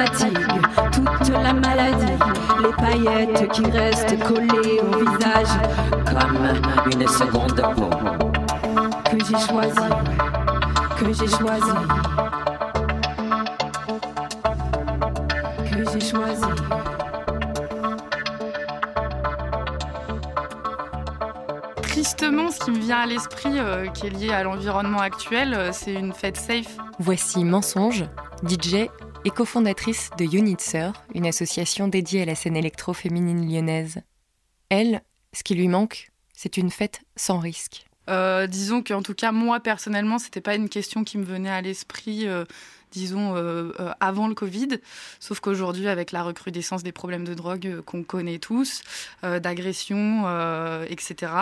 Fatigue, 0.00 0.38
toute 0.92 1.28
la 1.28 1.52
maladie, 1.52 2.16
les 2.62 2.72
paillettes 2.72 3.52
qui 3.52 3.62
restent 3.70 4.18
collées 4.20 4.80
au 4.80 4.98
visage 4.98 5.48
comme 6.06 6.92
une 6.92 7.06
seconde 7.06 7.60
peau 7.74 7.90
que 9.10 9.24
j'ai 9.24 9.38
choisi, 9.38 9.88
que 10.98 11.12
j'ai 11.12 11.28
choisi, 11.28 11.72
que 15.70 15.90
j'ai 15.92 16.00
choisi. 16.00 16.42
Tristement, 21.82 22.50
ce 22.50 22.60
qui 22.60 22.70
me 22.70 22.78
vient 22.78 23.00
à 23.00 23.06
l'esprit, 23.06 23.58
euh, 23.58 23.86
qui 23.88 24.06
est 24.06 24.10
lié 24.10 24.32
à 24.32 24.44
l'environnement 24.44 25.00
actuel, 25.00 25.52
euh, 25.52 25.70
c'est 25.72 25.92
une 25.92 26.14
fête 26.14 26.38
safe. 26.38 26.78
Voici 26.98 27.44
Mensonge, 27.44 28.04
DJ 28.46 28.88
et 29.24 29.30
cofondatrice 29.30 30.10
de 30.18 30.24
Unitser, 30.24 30.90
une 31.14 31.26
association 31.26 31.88
dédiée 31.88 32.22
à 32.22 32.24
la 32.24 32.34
scène 32.34 32.56
électro-féminine 32.56 33.50
lyonnaise. 33.50 34.00
Elle, 34.68 35.02
ce 35.32 35.42
qui 35.42 35.54
lui 35.54 35.68
manque, 35.68 36.10
c'est 36.34 36.56
une 36.56 36.70
fête 36.70 37.00
sans 37.16 37.38
risque. 37.38 37.86
Euh, 38.08 38.46
disons 38.46 38.82
qu'en 38.82 39.02
tout 39.02 39.14
cas, 39.14 39.32
moi 39.32 39.60
personnellement, 39.60 40.18
c'était 40.18 40.40
pas 40.40 40.54
une 40.54 40.68
question 40.68 41.04
qui 41.04 41.18
me 41.18 41.24
venait 41.24 41.50
à 41.50 41.60
l'esprit, 41.60 42.26
euh, 42.26 42.44
disons, 42.90 43.36
euh, 43.36 43.72
euh, 43.78 43.92
avant 44.00 44.26
le 44.26 44.34
Covid. 44.34 44.80
Sauf 45.20 45.40
qu'aujourd'hui, 45.40 45.88
avec 45.88 46.12
la 46.12 46.22
recrudescence 46.22 46.82
des 46.82 46.92
problèmes 46.92 47.24
de 47.24 47.34
drogue 47.34 47.82
qu'on 47.84 48.02
connaît 48.02 48.38
tous, 48.38 48.82
d'agression, 49.22 50.22
euh, 50.26 50.86
etc., 50.88 51.32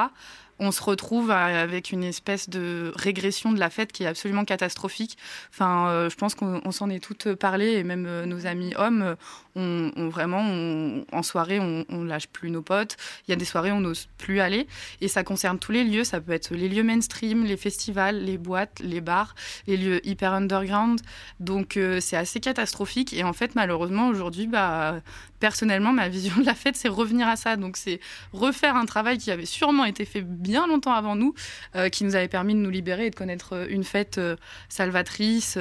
on 0.58 0.72
se 0.72 0.82
retrouve 0.82 1.30
avec 1.30 1.92
une 1.92 2.04
espèce 2.04 2.48
de 2.48 2.92
régression 2.96 3.52
de 3.52 3.60
la 3.60 3.70
fête 3.70 3.92
qui 3.92 4.02
est 4.04 4.06
absolument 4.06 4.44
catastrophique. 4.44 5.16
Enfin, 5.50 5.88
euh, 5.88 6.10
je 6.10 6.16
pense 6.16 6.34
qu'on 6.34 6.60
on 6.64 6.70
s'en 6.72 6.90
est 6.90 6.98
toutes 7.02 7.34
parlé, 7.34 7.72
et 7.74 7.84
même 7.84 8.06
euh, 8.06 8.26
nos 8.26 8.46
amis 8.46 8.74
hommes, 8.76 9.02
euh, 9.02 9.14
on, 9.56 10.08
vraiment, 10.08 10.40
on- 10.40 11.04
en 11.12 11.22
soirée, 11.22 11.58
on, 11.60 11.84
on 11.88 12.04
lâche 12.04 12.28
plus 12.28 12.50
nos 12.50 12.62
potes. 12.62 12.96
Il 13.26 13.30
y 13.30 13.34
a 13.34 13.36
des 13.36 13.44
soirées 13.44 13.72
on 13.72 13.80
n'ose 13.80 14.08
plus 14.18 14.40
aller, 14.40 14.66
et 15.00 15.08
ça 15.08 15.24
concerne 15.24 15.58
tous 15.58 15.72
les 15.72 15.84
lieux. 15.84 16.04
Ça 16.04 16.20
peut 16.20 16.32
être 16.32 16.54
les 16.54 16.68
lieux 16.68 16.84
mainstream, 16.84 17.44
les 17.44 17.56
festivals, 17.56 18.24
les 18.24 18.38
boîtes, 18.38 18.80
les 18.80 19.00
bars, 19.00 19.34
les 19.66 19.76
lieux 19.76 20.06
hyper 20.06 20.32
underground. 20.32 21.00
Donc 21.40 21.78
c'est 22.00 22.16
assez 22.16 22.40
catastrophique. 22.40 23.12
Et 23.12 23.24
en 23.24 23.32
fait, 23.32 23.54
malheureusement, 23.54 24.08
aujourd'hui, 24.08 24.46
bah, 24.46 25.00
personnellement, 25.40 25.92
ma 25.92 26.08
vision 26.08 26.36
de 26.40 26.44
la 26.44 26.54
fête, 26.54 26.76
c'est 26.76 26.88
revenir 26.88 27.28
à 27.28 27.36
ça. 27.36 27.56
Donc 27.56 27.76
c'est 27.76 28.00
refaire 28.32 28.76
un 28.76 28.86
travail 28.86 29.18
qui 29.18 29.30
avait 29.30 29.46
sûrement 29.46 29.84
été 29.84 30.04
fait 30.04 30.22
bien 30.22 30.66
longtemps 30.66 30.92
avant 30.92 31.16
nous, 31.16 31.34
euh, 31.76 31.88
qui 31.88 32.04
nous 32.04 32.16
avait 32.16 32.28
permis 32.28 32.54
de 32.54 32.60
nous 32.60 32.70
libérer 32.70 33.06
et 33.06 33.10
de 33.10 33.14
connaître 33.14 33.54
euh, 33.54 33.66
une 33.68 33.84
fête 33.84 34.18
euh, 34.18 34.36
salvatrice 34.68 35.58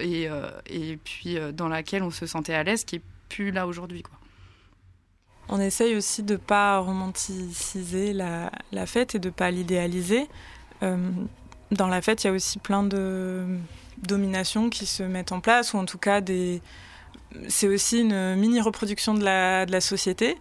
et, 0.00 0.28
et 0.66 0.96
puis 0.96 1.38
dans 1.52 1.68
laquelle 1.68 2.02
on 2.02 2.10
se 2.10 2.26
sentait 2.26 2.54
à 2.54 2.62
l'aise, 2.62 2.84
qui 2.84 2.96
est 2.96 3.02
plus 3.28 3.50
là 3.50 3.66
aujourd'hui. 3.66 4.02
quoi. 4.02 4.18
On 5.48 5.60
essaye 5.60 5.96
aussi 5.96 6.22
de 6.22 6.34
ne 6.34 6.38
pas 6.38 6.78
romanticiser 6.78 8.12
la, 8.12 8.50
la 8.72 8.86
fête 8.86 9.14
et 9.14 9.18
de 9.18 9.28
ne 9.28 9.32
pas 9.32 9.50
l'idéaliser. 9.50 10.28
Dans 10.80 11.88
la 11.88 12.02
fête, 12.02 12.24
il 12.24 12.26
y 12.26 12.30
a 12.30 12.32
aussi 12.32 12.58
plein 12.58 12.82
de 12.82 13.46
dominations 13.98 14.70
qui 14.70 14.86
se 14.86 15.02
mettent 15.02 15.32
en 15.32 15.40
place, 15.40 15.74
ou 15.74 15.78
en 15.78 15.84
tout 15.84 15.98
cas, 15.98 16.20
des... 16.20 16.60
c'est 17.48 17.68
aussi 17.68 18.00
une 18.00 18.36
mini-reproduction 18.36 19.14
de 19.14 19.24
la, 19.24 19.66
de 19.66 19.72
la 19.72 19.80
société. 19.80 20.38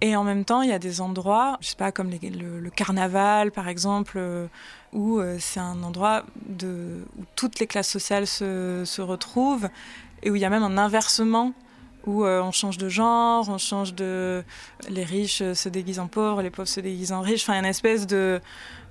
Et 0.00 0.16
en 0.16 0.24
même 0.24 0.44
temps, 0.44 0.62
il 0.62 0.70
y 0.70 0.72
a 0.72 0.78
des 0.78 1.00
endroits, 1.00 1.56
je 1.60 1.68
sais 1.68 1.76
pas, 1.76 1.92
comme 1.92 2.10
le, 2.10 2.60
le 2.60 2.70
carnaval 2.70 3.52
par 3.52 3.68
exemple, 3.68 4.16
euh, 4.16 4.46
où 4.92 5.18
euh, 5.18 5.36
c'est 5.38 5.60
un 5.60 5.82
endroit 5.82 6.24
de, 6.46 7.04
où 7.18 7.22
toutes 7.36 7.58
les 7.60 7.66
classes 7.66 7.88
sociales 7.88 8.26
se, 8.26 8.82
se 8.84 9.00
retrouvent 9.00 9.68
et 10.22 10.30
où 10.30 10.36
il 10.36 10.42
y 10.42 10.44
a 10.44 10.50
même 10.50 10.62
un 10.62 10.78
inversement 10.78 11.52
où 12.06 12.24
euh, 12.24 12.42
on 12.42 12.50
change 12.50 12.76
de 12.76 12.88
genre, 12.88 13.48
on 13.48 13.56
change 13.56 13.94
de... 13.94 14.44
Les 14.90 15.04
riches 15.04 15.42
se 15.54 15.68
déguisent 15.68 16.00
en 16.00 16.08
pauvres, 16.08 16.42
les 16.42 16.50
pauvres 16.50 16.68
se 16.68 16.80
déguisent 16.80 17.12
en 17.12 17.22
riches. 17.22 17.42
Enfin, 17.44 17.58
une 17.58 17.64
espèce 17.64 18.06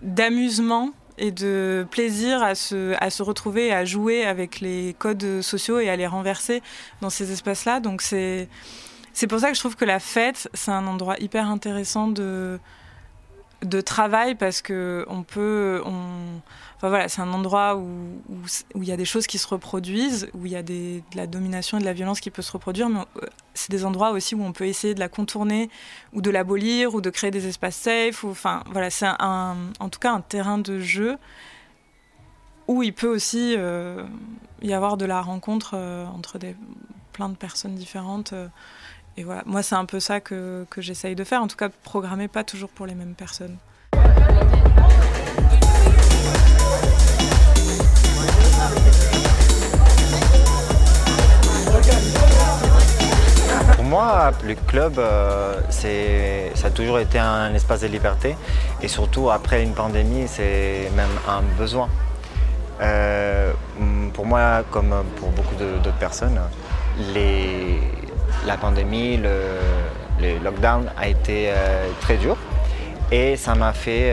d'amusement 0.01 0.91
et 1.17 1.31
de 1.31 1.85
plaisir 1.91 2.41
à 2.43 2.55
se, 2.55 2.95
à 3.01 3.09
se 3.09 3.23
retrouver 3.23 3.67
et 3.67 3.73
à 3.73 3.85
jouer 3.85 4.25
avec 4.25 4.59
les 4.59 4.95
codes 4.97 5.41
sociaux 5.41 5.79
et 5.79 5.89
à 5.89 5.95
les 5.95 6.07
renverser 6.07 6.61
dans 7.01 7.09
ces 7.09 7.31
espaces-là. 7.31 7.79
Donc 7.79 8.01
c'est... 8.01 8.49
C'est 9.15 9.27
pour 9.27 9.39
ça 9.39 9.49
que 9.49 9.53
je 9.53 9.59
trouve 9.59 9.75
que 9.75 9.85
la 9.85 9.99
fête, 9.99 10.49
c'est 10.55 10.71
un 10.71 10.87
endroit 10.87 11.17
hyper 11.19 11.47
intéressant 11.47 12.07
de, 12.07 12.59
de 13.61 13.79
travail 13.79 14.33
parce 14.33 14.63
que 14.63 15.05
on 15.07 15.21
peut, 15.21 15.83
on, 15.85 16.41
enfin 16.77 16.89
voilà, 16.89 17.07
c'est 17.07 17.21
un 17.21 17.31
endroit 17.31 17.75
où 17.75 17.83
où 18.27 18.37
où 18.73 18.81
il 18.81 18.89
y 18.89 18.91
a 18.91 18.97
des 18.97 19.05
choses 19.05 19.27
qui 19.27 19.37
se 19.37 19.47
reproduisent, 19.47 20.29
où 20.33 20.47
il 20.47 20.51
y 20.51 20.55
a 20.55 20.63
de 20.63 21.01
la 21.13 21.27
domination 21.27 21.77
et 21.77 21.81
de 21.81 21.85
la 21.85 21.93
violence 21.93 22.21
qui 22.21 22.31
peut 22.31 22.41
se 22.41 22.51
reproduire, 22.51 22.87
euh, 22.87 23.27
c'est 23.53 23.71
des 23.71 23.85
endroits 23.85 24.11
aussi 24.11 24.35
où 24.35 24.43
on 24.43 24.51
peut 24.51 24.65
essayer 24.65 24.93
de 24.93 24.99
la 24.99 25.09
contourner 25.09 25.69
ou 26.13 26.21
de 26.21 26.29
l'abolir 26.29 26.95
ou 26.95 27.01
de 27.01 27.09
créer 27.09 27.31
des 27.31 27.47
espaces 27.47 27.75
safe. 27.75 28.23
Enfin 28.23 28.63
voilà, 28.71 28.89
c'est 28.89 29.07
un, 29.19 29.57
en 29.79 29.89
tout 29.89 29.99
cas 29.99 30.11
un 30.11 30.21
terrain 30.21 30.57
de 30.57 30.79
jeu 30.79 31.17
où 32.67 32.83
il 32.83 32.93
peut 32.93 33.07
aussi 33.07 33.55
euh, 33.57 34.03
y 34.61 34.73
avoir 34.73 34.97
de 34.97 35.05
la 35.05 35.21
rencontre 35.21 35.71
euh, 35.75 36.05
entre 36.07 36.39
des, 36.39 36.55
plein 37.11 37.29
de 37.29 37.35
personnes 37.35 37.75
différentes. 37.75 38.33
euh, 38.33 38.47
et 39.15 39.23
voilà, 39.23 39.43
moi 39.45 39.61
c'est 39.61 39.75
un 39.75 39.85
peu 39.85 39.99
ça 39.99 40.19
que, 40.19 40.65
que 40.71 40.81
j'essaye 40.81 41.13
de 41.13 41.23
faire, 41.23 41.43
en 41.43 41.47
tout 41.47 41.55
cas 41.55 41.69
programmer 41.69 42.27
pas 42.27 42.43
toujours 42.43 42.69
pour 42.69 42.87
les 42.87 42.95
mêmes 42.95 43.13
personnes. 43.13 43.57
Moi, 53.93 54.31
le 54.43 54.55
club, 54.55 54.97
euh, 54.97 55.53
ça 55.69 56.67
a 56.67 56.71
toujours 56.71 56.97
été 56.97 57.19
un 57.19 57.53
espace 57.53 57.81
de 57.81 57.87
liberté 57.87 58.35
et 58.81 58.87
surtout 58.87 59.29
après 59.29 59.61
une 59.61 59.73
pandémie, 59.73 60.23
c'est 60.27 60.89
même 60.95 61.15
un 61.29 61.43
besoin. 61.59 61.87
Euh, 62.81 63.51
pour 64.15 64.25
moi, 64.25 64.63
comme 64.71 64.95
pour 65.17 65.29
beaucoup 65.29 65.53
d'autres 65.53 65.99
personnes, 65.99 66.39
la 68.47 68.57
pandémie, 68.57 69.17
le, 69.17 70.39
lockdown 70.43 70.89
a 70.97 71.07
été 71.07 71.49
euh, 71.49 71.87
très 72.01 72.17
dur 72.17 72.35
et 73.11 73.35
ça 73.37 73.53
m'a 73.53 73.73
fait 73.73 74.09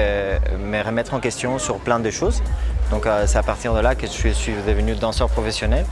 me 0.58 0.82
remettre 0.82 1.14
en 1.14 1.20
question 1.20 1.58
sur 1.58 1.78
plein 1.78 2.00
de 2.00 2.10
choses. 2.10 2.42
Donc 2.90 3.06
euh, 3.06 3.24
c'est 3.26 3.38
à 3.38 3.42
partir 3.42 3.72
de 3.72 3.80
là 3.80 3.94
que 3.94 4.06
je 4.06 4.12
suis, 4.12 4.34
suis 4.34 4.54
devenu 4.66 4.94
danseur 4.94 5.28
professionnel. 5.28 5.86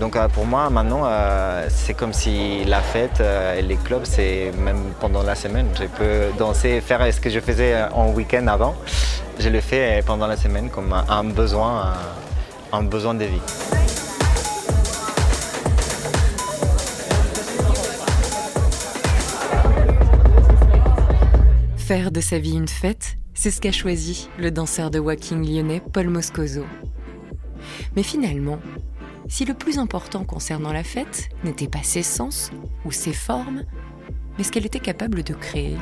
Donc 0.00 0.16
euh, 0.16 0.28
pour 0.28 0.46
moi 0.46 0.68
maintenant 0.68 1.02
euh, 1.04 1.66
c'est 1.68 1.94
comme 1.94 2.12
si 2.12 2.64
la 2.64 2.80
fête 2.80 3.22
et 3.56 3.62
les 3.62 3.76
clubs 3.76 4.04
c'est 4.04 4.50
même 4.58 4.92
pendant 5.00 5.22
la 5.22 5.36
semaine. 5.36 5.68
Je 5.78 5.84
peux 5.84 6.36
danser, 6.38 6.80
faire 6.80 7.00
ce 7.12 7.20
que 7.20 7.30
je 7.30 7.40
faisais 7.40 7.84
en 7.92 8.10
week-end 8.10 8.46
avant. 8.48 8.74
Je 9.38 9.48
le 9.48 9.60
fais 9.60 10.02
pendant 10.04 10.26
la 10.26 10.36
semaine 10.36 10.68
comme 10.70 10.92
un, 10.92 11.24
besoin, 11.24 11.94
un 12.72 12.82
besoin 12.82 13.14
de 13.14 13.24
vie. 13.24 13.40
Faire 21.76 22.10
de 22.10 22.20
sa 22.20 22.38
vie 22.38 22.52
une 22.52 22.68
fête, 22.68 23.16
c'est 23.40 23.50
ce 23.50 23.62
qu'a 23.62 23.72
choisi 23.72 24.28
le 24.38 24.50
danseur 24.50 24.90
de 24.90 24.98
walking 24.98 25.42
lyonnais 25.42 25.80
Paul 25.94 26.10
Moscoso. 26.10 26.66
Mais 27.96 28.02
finalement, 28.02 28.58
si 29.28 29.46
le 29.46 29.54
plus 29.54 29.78
important 29.78 30.24
concernant 30.24 30.74
la 30.74 30.84
fête 30.84 31.30
n'était 31.42 31.66
pas 31.66 31.82
ses 31.82 32.02
sens 32.02 32.50
ou 32.84 32.92
ses 32.92 33.14
formes, 33.14 33.64
mais 34.36 34.44
ce 34.44 34.52
qu'elle 34.52 34.66
était 34.66 34.78
capable 34.78 35.22
de 35.22 35.32
créer. 35.32 35.78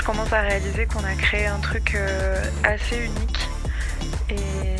Je 0.00 0.04
commence 0.06 0.32
à 0.32 0.40
réaliser 0.40 0.86
qu'on 0.86 1.04
a 1.04 1.12
créé 1.12 1.46
un 1.46 1.58
truc 1.58 1.94
euh, 1.94 2.42
assez 2.64 2.96
unique. 2.96 3.50
Et, 4.30 4.76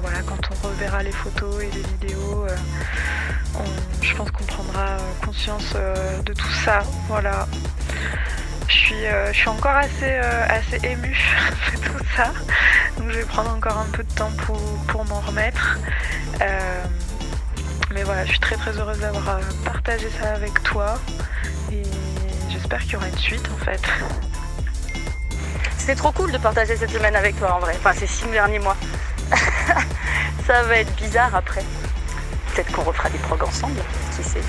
voilà, 0.00 0.22
quand 0.22 0.38
on 0.50 0.68
reverra 0.68 1.02
les 1.02 1.12
photos 1.12 1.62
et 1.62 1.70
les 1.70 1.82
vidéos, 1.82 2.46
euh, 2.48 2.56
je 4.00 4.14
pense 4.14 4.30
qu'on 4.30 4.44
prendra 4.44 4.86
euh, 4.86 4.98
conscience 5.22 5.74
de 6.24 6.32
tout 6.32 6.50
ça. 6.64 6.82
Voilà. 7.08 7.46
Je 8.68 8.74
suis, 8.74 9.04
je 9.32 9.36
suis 9.36 9.48
encore 9.50 9.76
assez, 9.76 10.14
assez 10.14 10.80
émue 10.86 11.18
de 11.72 11.78
tout 11.78 12.04
ça. 12.16 12.32
Donc 12.96 13.10
je 13.10 13.18
vais 13.18 13.26
prendre 13.26 13.50
encore 13.50 13.76
un 13.76 13.90
peu 13.92 14.02
de 14.02 14.12
temps 14.14 14.32
pour, 14.46 14.62
pour 14.88 15.04
m'en 15.04 15.20
remettre. 15.20 15.78
Mais 17.90 18.02
voilà, 18.02 18.24
je 18.24 18.30
suis 18.30 18.40
très 18.40 18.56
très 18.56 18.78
heureuse 18.78 18.98
d'avoir 19.00 19.40
partagé 19.62 20.08
ça 20.18 20.32
avec 20.32 20.62
toi. 20.62 20.98
J'espère 22.74 22.86
qu'il 22.88 22.92
y 22.94 22.96
aura 22.96 23.08
une 23.08 23.18
suite 23.18 23.48
en 23.52 23.64
fait. 23.64 23.80
C'était 25.78 25.94
trop 25.94 26.10
cool 26.10 26.32
de 26.32 26.38
partager 26.38 26.76
cette 26.76 26.90
semaine 26.90 27.14
avec 27.14 27.38
toi 27.38 27.54
en 27.54 27.60
vrai. 27.60 27.76
Enfin, 27.78 27.92
ces 27.92 28.08
six 28.08 28.26
derniers 28.26 28.58
mois. 28.58 28.76
Ça 30.46 30.62
va 30.64 30.78
être 30.78 30.92
bizarre 30.96 31.36
après. 31.36 31.62
Peut-être 32.52 32.72
qu'on 32.72 32.82
refera 32.82 33.08
des 33.10 33.18
prog 33.18 33.44
ensemble, 33.44 33.80
qui 34.16 34.24
sait. 34.24 34.40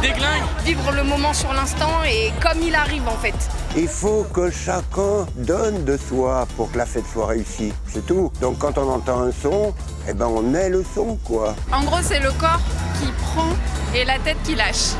Déglingue. 0.00 0.42
Vivre 0.64 0.92
le 0.92 1.02
moment 1.04 1.32
sur 1.32 1.52
l'instant 1.52 2.02
et 2.04 2.32
comme 2.42 2.60
il 2.62 2.74
arrive 2.74 3.06
en 3.08 3.16
fait. 3.16 3.34
Il 3.76 3.88
faut 3.88 4.26
que 4.32 4.50
chacun 4.50 5.26
donne 5.36 5.84
de 5.84 5.96
soi 5.96 6.46
pour 6.56 6.70
que 6.72 6.78
la 6.78 6.86
fête 6.86 7.04
soit 7.12 7.26
réussie. 7.26 7.72
C'est 7.86 8.04
tout. 8.06 8.32
Donc 8.40 8.58
quand 8.58 8.76
on 8.78 8.88
entend 8.90 9.20
un 9.20 9.32
son, 9.32 9.72
eh 10.08 10.14
ben 10.14 10.26
on 10.26 10.54
est 10.54 10.68
le 10.70 10.84
son, 10.94 11.16
quoi. 11.24 11.54
En 11.72 11.82
gros, 11.84 11.98
c'est 12.02 12.20
le 12.20 12.30
corps 12.32 12.60
qui 13.00 13.06
prend 13.22 13.50
et 13.94 14.04
la 14.04 14.18
tête 14.18 14.38
qui 14.44 14.54
lâche. 14.54 14.94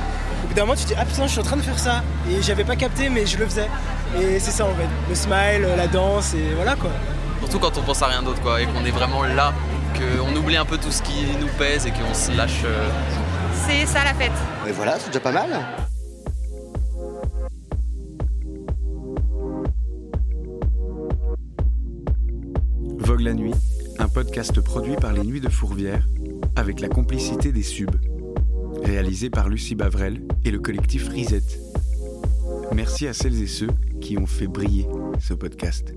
Au 0.45 0.49
bout 0.49 0.55
d'un 0.55 0.63
moment, 0.63 0.75
tu 0.77 0.85
te 0.85 0.89
dis, 0.89 0.95
ah 0.99 1.05
putain, 1.05 1.27
je 1.27 1.33
suis 1.33 1.41
en 1.41 1.45
train 1.45 1.57
de 1.57 1.63
faire 1.63 1.79
ça. 1.79 2.03
Et 2.31 2.43
j'avais 2.43 2.65
pas 2.65 2.77
capté, 2.77 3.09
mais 3.09 3.27
je 3.27 3.39
le 3.39 3.47
faisais. 3.47 3.69
Et 4.21 4.39
c'est 4.41 4.51
ça 4.51 4.65
en 4.65 4.75
fait. 4.75 4.89
Le 5.09 5.15
smile, 5.15 5.69
la 5.77 5.87
danse, 5.87 6.35
et 6.35 6.55
voilà 6.55 6.77
quoi. 6.77 6.91
Surtout 7.41 7.59
quand 7.59 7.77
on 7.79 7.83
pense 7.83 8.03
à 8.03 8.07
rien 8.07 8.23
d'autre, 8.23 8.41
quoi, 8.43 8.61
et 8.61 8.67
qu'on 8.67 8.85
est 8.85 8.91
vraiment 8.91 9.23
là, 9.25 9.53
qu'on 9.95 10.37
oublie 10.37 10.57
un 10.57 10.65
peu 10.65 10.77
tout 10.79 10.91
ce 10.93 11.03
qui 11.03 11.27
nous 11.41 11.49
pèse 11.59 11.87
et 11.87 11.91
qu'on 11.91 12.15
se 12.15 12.37
lâche. 12.37 12.63
euh, 12.65 12.89
C'est 13.67 13.87
ça 13.87 14.05
la 14.05 14.15
fête. 14.15 14.33
Et 14.69 14.73
voilà, 14.73 14.99
c'est 14.99 15.09
déjà 15.09 15.21
pas 15.21 15.33
mal. 15.33 15.51
Vogue 22.99 23.21
la 23.21 23.35
nuit, 23.35 23.55
un 23.99 24.09
podcast 24.09 24.61
produit 24.61 24.97
par 24.97 25.13
les 25.13 25.25
Nuits 25.25 25.41
de 25.41 25.49
Fourvière 25.49 26.07
avec 26.57 26.81
la 26.81 26.89
complicité 26.89 27.53
des 27.53 27.63
Subs. 27.63 28.01
Réalisé 28.83 29.31
par 29.31 29.49
Lucie 29.49 29.75
Bavrel 29.75 30.23
et 30.45 30.51
le 30.51 30.59
collectif 30.59 31.09
Risette. 31.09 31.59
Merci 32.73 33.07
à 33.09 33.13
celles 33.13 33.43
et 33.43 33.47
ceux 33.47 33.71
qui 34.01 34.17
ont 34.17 34.27
fait 34.27 34.47
briller 34.47 34.87
ce 35.19 35.35
podcast. 35.35 35.93